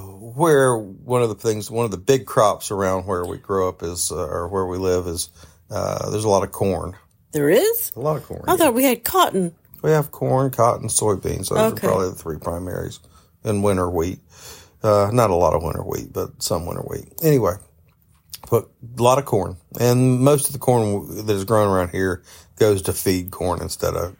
where 0.00 0.76
one 0.76 1.22
of 1.22 1.28
the 1.28 1.34
things, 1.34 1.72
one 1.72 1.84
of 1.84 1.90
the 1.90 1.98
big 1.98 2.24
crops 2.24 2.70
around 2.70 3.06
where 3.06 3.24
we 3.24 3.36
grow 3.36 3.68
up 3.68 3.82
is, 3.82 4.12
uh, 4.12 4.28
or 4.28 4.46
where 4.46 4.66
we 4.66 4.78
live 4.78 5.08
is, 5.08 5.28
uh, 5.72 6.08
there's 6.10 6.22
a 6.22 6.28
lot 6.28 6.44
of 6.44 6.52
corn. 6.52 6.94
There 7.32 7.50
is? 7.50 7.90
A 7.96 8.00
lot 8.00 8.16
of 8.16 8.24
corn. 8.24 8.44
I 8.46 8.56
thought 8.56 8.74
we 8.74 8.84
had 8.84 9.02
cotton. 9.02 9.56
We 9.84 9.90
have 9.90 10.10
corn, 10.10 10.50
cotton, 10.50 10.88
soybeans. 10.88 11.50
Those 11.50 11.58
Okay. 11.72 11.86
are 11.86 11.90
probably 11.90 12.08
the 12.08 12.14
three 12.14 12.38
primaries. 12.38 13.00
And 13.44 13.62
winter 13.62 13.90
wheat. 13.90 14.18
Uh, 14.82 15.10
not 15.12 15.28
a 15.28 15.34
lot 15.34 15.52
of 15.52 15.62
winter 15.62 15.82
wheat, 15.82 16.10
but 16.10 16.42
some 16.42 16.64
winter 16.64 16.80
wheat. 16.80 17.12
Anyway, 17.22 17.52
but 18.50 18.70
a 18.98 19.02
lot 19.02 19.18
of 19.18 19.26
corn. 19.26 19.58
And 19.78 20.20
most 20.20 20.46
of 20.46 20.54
the 20.54 20.58
corn 20.58 21.26
that 21.26 21.30
is 21.34 21.44
grown 21.44 21.68
around 21.68 21.90
here 21.90 22.22
goes 22.58 22.80
to 22.82 22.94
feed 22.94 23.30
corn 23.30 23.60
instead 23.60 23.92
of 23.94 24.16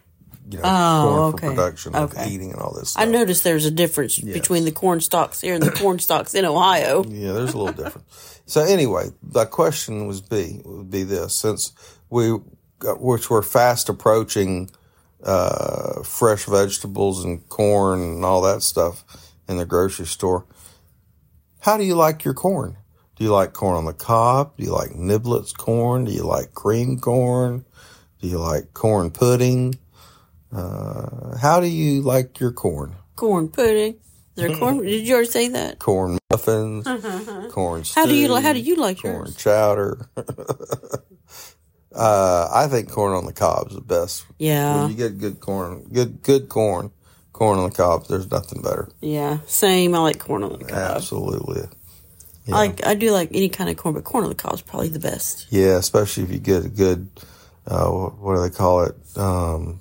you 0.51 0.59
know 0.59 0.65
Oh, 0.67 1.01
corn 1.03 1.23
okay. 1.23 1.47
for 1.47 1.55
production 1.55 1.95
of 1.95 2.13
Okay. 2.13 2.29
eating 2.29 2.53
and 2.53 2.61
all 2.61 2.75
this. 2.75 2.91
Stuff. 2.91 3.03
I 3.03 3.07
noticed 3.07 3.43
there's 3.45 3.65
a 3.65 3.71
difference 3.71 4.19
between 4.19 4.67
the 4.67 4.73
corn 4.73 5.01
stalks 5.01 5.41
here 5.41 5.55
and 5.55 5.63
the 5.63 5.71
corn 5.71 5.99
stalks 5.99 6.35
in 6.35 6.45
Ohio. 6.45 7.05
Yeah, 7.09 7.33
there's 7.33 7.55
a 7.55 7.59
little 7.59 7.73
different. 7.73 8.07
So 8.45 8.61
anyway, 8.63 9.09
the 9.23 9.47
question 9.47 10.07
was 10.07 10.21
be 10.21 10.61
would 10.67 10.91
be 10.91 11.05
this: 11.05 11.35
since 11.35 11.73
we, 12.11 12.33
which 12.83 13.31
we're 13.31 13.41
fast 13.41 13.89
approaching 13.89 14.69
uh, 15.25 16.03
fresh 16.03 16.45
vegetables 16.45 17.25
and 17.25 17.49
corn 17.49 18.01
and 18.01 18.25
all 18.25 18.43
that 18.43 18.63
stuff 18.63 19.05
in 19.49 19.57
the 19.57 19.65
grocery 19.65 20.07
store, 20.07 20.47
how 21.61 21.77
do 21.77 21.85
you 21.85 21.95
like 21.95 22.25
your 22.25 22.35
corn? 22.35 22.77
Do 23.17 23.25
you 23.25 23.31
like 23.31 23.53
corn 23.53 23.77
on 23.77 23.85
the 23.85 23.93
cob? 23.93 24.57
Do 24.57 24.65
you 24.65 24.73
like 24.73 24.91
niblets 24.91 25.57
corn? 25.57 26.05
Do 26.05 26.13
you 26.13 26.25
like 26.25 26.53
cream 26.53 26.99
corn? 26.99 27.65
Do 28.21 28.29
you 28.29 28.39
like 28.39 28.75
corn 28.75 29.11
pudding? 29.11 29.75
Uh, 30.53 31.37
how 31.39 31.61
do 31.61 31.67
you 31.67 32.03
like 32.03 32.41
your 32.41 32.53
corn? 32.53 32.97
Corn 33.17 33.49
pudding. 33.49 33.97
There 34.35 34.55
corn? 34.57 34.79
Did 34.85 35.07
you 35.07 35.15
already 35.15 35.31
say 35.31 35.49
that? 35.49 35.79
Corn 35.79 36.19
muffins, 36.31 36.87
corn 37.53 37.85
stew. 37.85 38.01
How 38.01 38.07
do 38.07 38.15
you 38.15 38.35
how 38.35 38.53
do 38.53 38.61
you 38.61 38.77
like 38.77 39.03
your 39.03 39.13
corn 39.13 39.27
yours? 39.27 39.37
chowder. 39.37 40.09
uh, 41.95 42.49
I 42.53 42.67
think 42.69 42.91
corn 42.91 43.13
on 43.15 43.25
the 43.27 43.33
cob 43.33 43.69
is 43.69 43.75
the 43.77 43.81
best. 43.81 44.25
Yeah, 44.39 44.81
When 44.83 44.91
you 44.91 44.97
get 44.97 45.19
good 45.19 45.41
corn, 45.41 45.85
good 45.93 46.23
good 46.23 46.49
corn, 46.49 46.91
corn 47.33 47.59
on 47.59 47.71
the 47.71 47.75
cob, 47.77 48.07
there's 48.09 48.31
nothing 48.31 48.63
better. 48.63 48.89
yeah, 49.01 49.39
same. 49.47 49.95
I 49.95 49.99
like 49.99 50.19
corn 50.19 50.43
on 50.43 50.53
the 50.59 50.65
cob. 50.65 50.97
Absolutely. 50.97 51.63
I 52.49 52.51
like 52.51 52.87
I 52.87 52.95
do 52.95 53.11
like 53.11 53.31
any 53.33 53.49
kind 53.49 53.71
of 53.71 53.77
corn, 53.77 53.95
but 53.95 54.05
corn 54.05 54.25
on 54.25 54.29
the 54.31 54.35
cob 54.37 54.55
is 54.55 54.61
probably 54.63 54.89
the 54.89 54.99
best. 54.99 55.47
Yeah, 55.51 55.77
especially 55.79 56.25
if 56.25 56.31
you 56.31 56.39
get 56.39 56.65
a 56.65 56.69
good, 56.69 57.09
uh, 57.67 57.89
what, 57.89 58.35
do 58.37 58.43
they 58.43 58.51
call 58.55 58.83
it? 58.85 58.95
Um, 59.17 59.81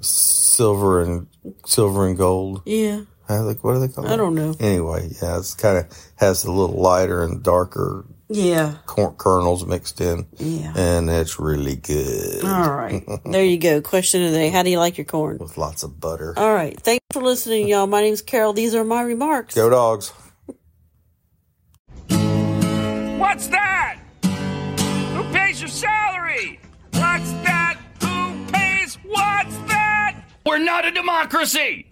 silver 0.00 1.00
and 1.02 1.26
silver 1.64 2.06
and 2.06 2.16
gold. 2.18 2.62
Yeah, 2.66 3.02
How 3.28 3.44
they- 3.44 3.54
What 3.54 3.74
do 3.74 3.80
they 3.80 3.88
call 3.88 4.04
it? 4.04 4.10
I 4.10 4.16
don't 4.16 4.34
know. 4.34 4.54
Anyway, 4.60 5.10
yeah, 5.22 5.38
it's 5.38 5.54
kind 5.54 5.78
of 5.78 5.86
has 6.16 6.44
a 6.44 6.52
little 6.52 6.76
lighter 6.76 7.22
and 7.22 7.42
darker 7.42 8.04
Yeah, 8.28 8.76
corn 8.86 9.14
kernels 9.16 9.66
mixed 9.66 10.00
in, 10.00 10.26
yeah. 10.38 10.72
and 10.74 11.10
it's 11.10 11.38
really 11.38 11.76
good 11.76 12.42
All 12.42 12.70
right, 12.72 13.04
there 13.26 13.44
you 13.44 13.58
go. 13.58 13.82
Question 13.82 14.24
of 14.24 14.32
the 14.32 14.38
day: 14.38 14.48
How 14.48 14.62
do 14.62 14.70
you 14.70 14.78
like 14.78 14.96
your 14.96 15.04
corn? 15.04 15.36
with 15.38 15.58
lots 15.58 15.82
of 15.82 16.00
butter. 16.00 16.32
All 16.38 16.54
right, 16.54 16.78
thanks 16.80 17.04
for 17.12 17.22
listening, 17.22 17.68
y'all. 17.68 17.86
My 17.86 18.00
name's 18.00 18.22
Carol. 18.22 18.54
These 18.54 18.74
are 18.74 18.82
my 18.84 19.02
remarks. 19.02 19.54
Go 19.54 19.68
dogs. 19.68 20.12
What's 23.18 23.48
that? 23.48 23.98
Who 24.22 25.22
pays 25.32 25.60
your 25.60 25.68
salary? 25.68 26.60
What's 26.92 27.30
that? 27.44 27.78
Who 28.00 28.46
pays? 28.52 28.94
What's 29.04 29.56
that? 29.68 30.24
We're 30.46 30.58
not 30.58 30.86
a 30.86 30.90
democracy. 30.90 31.86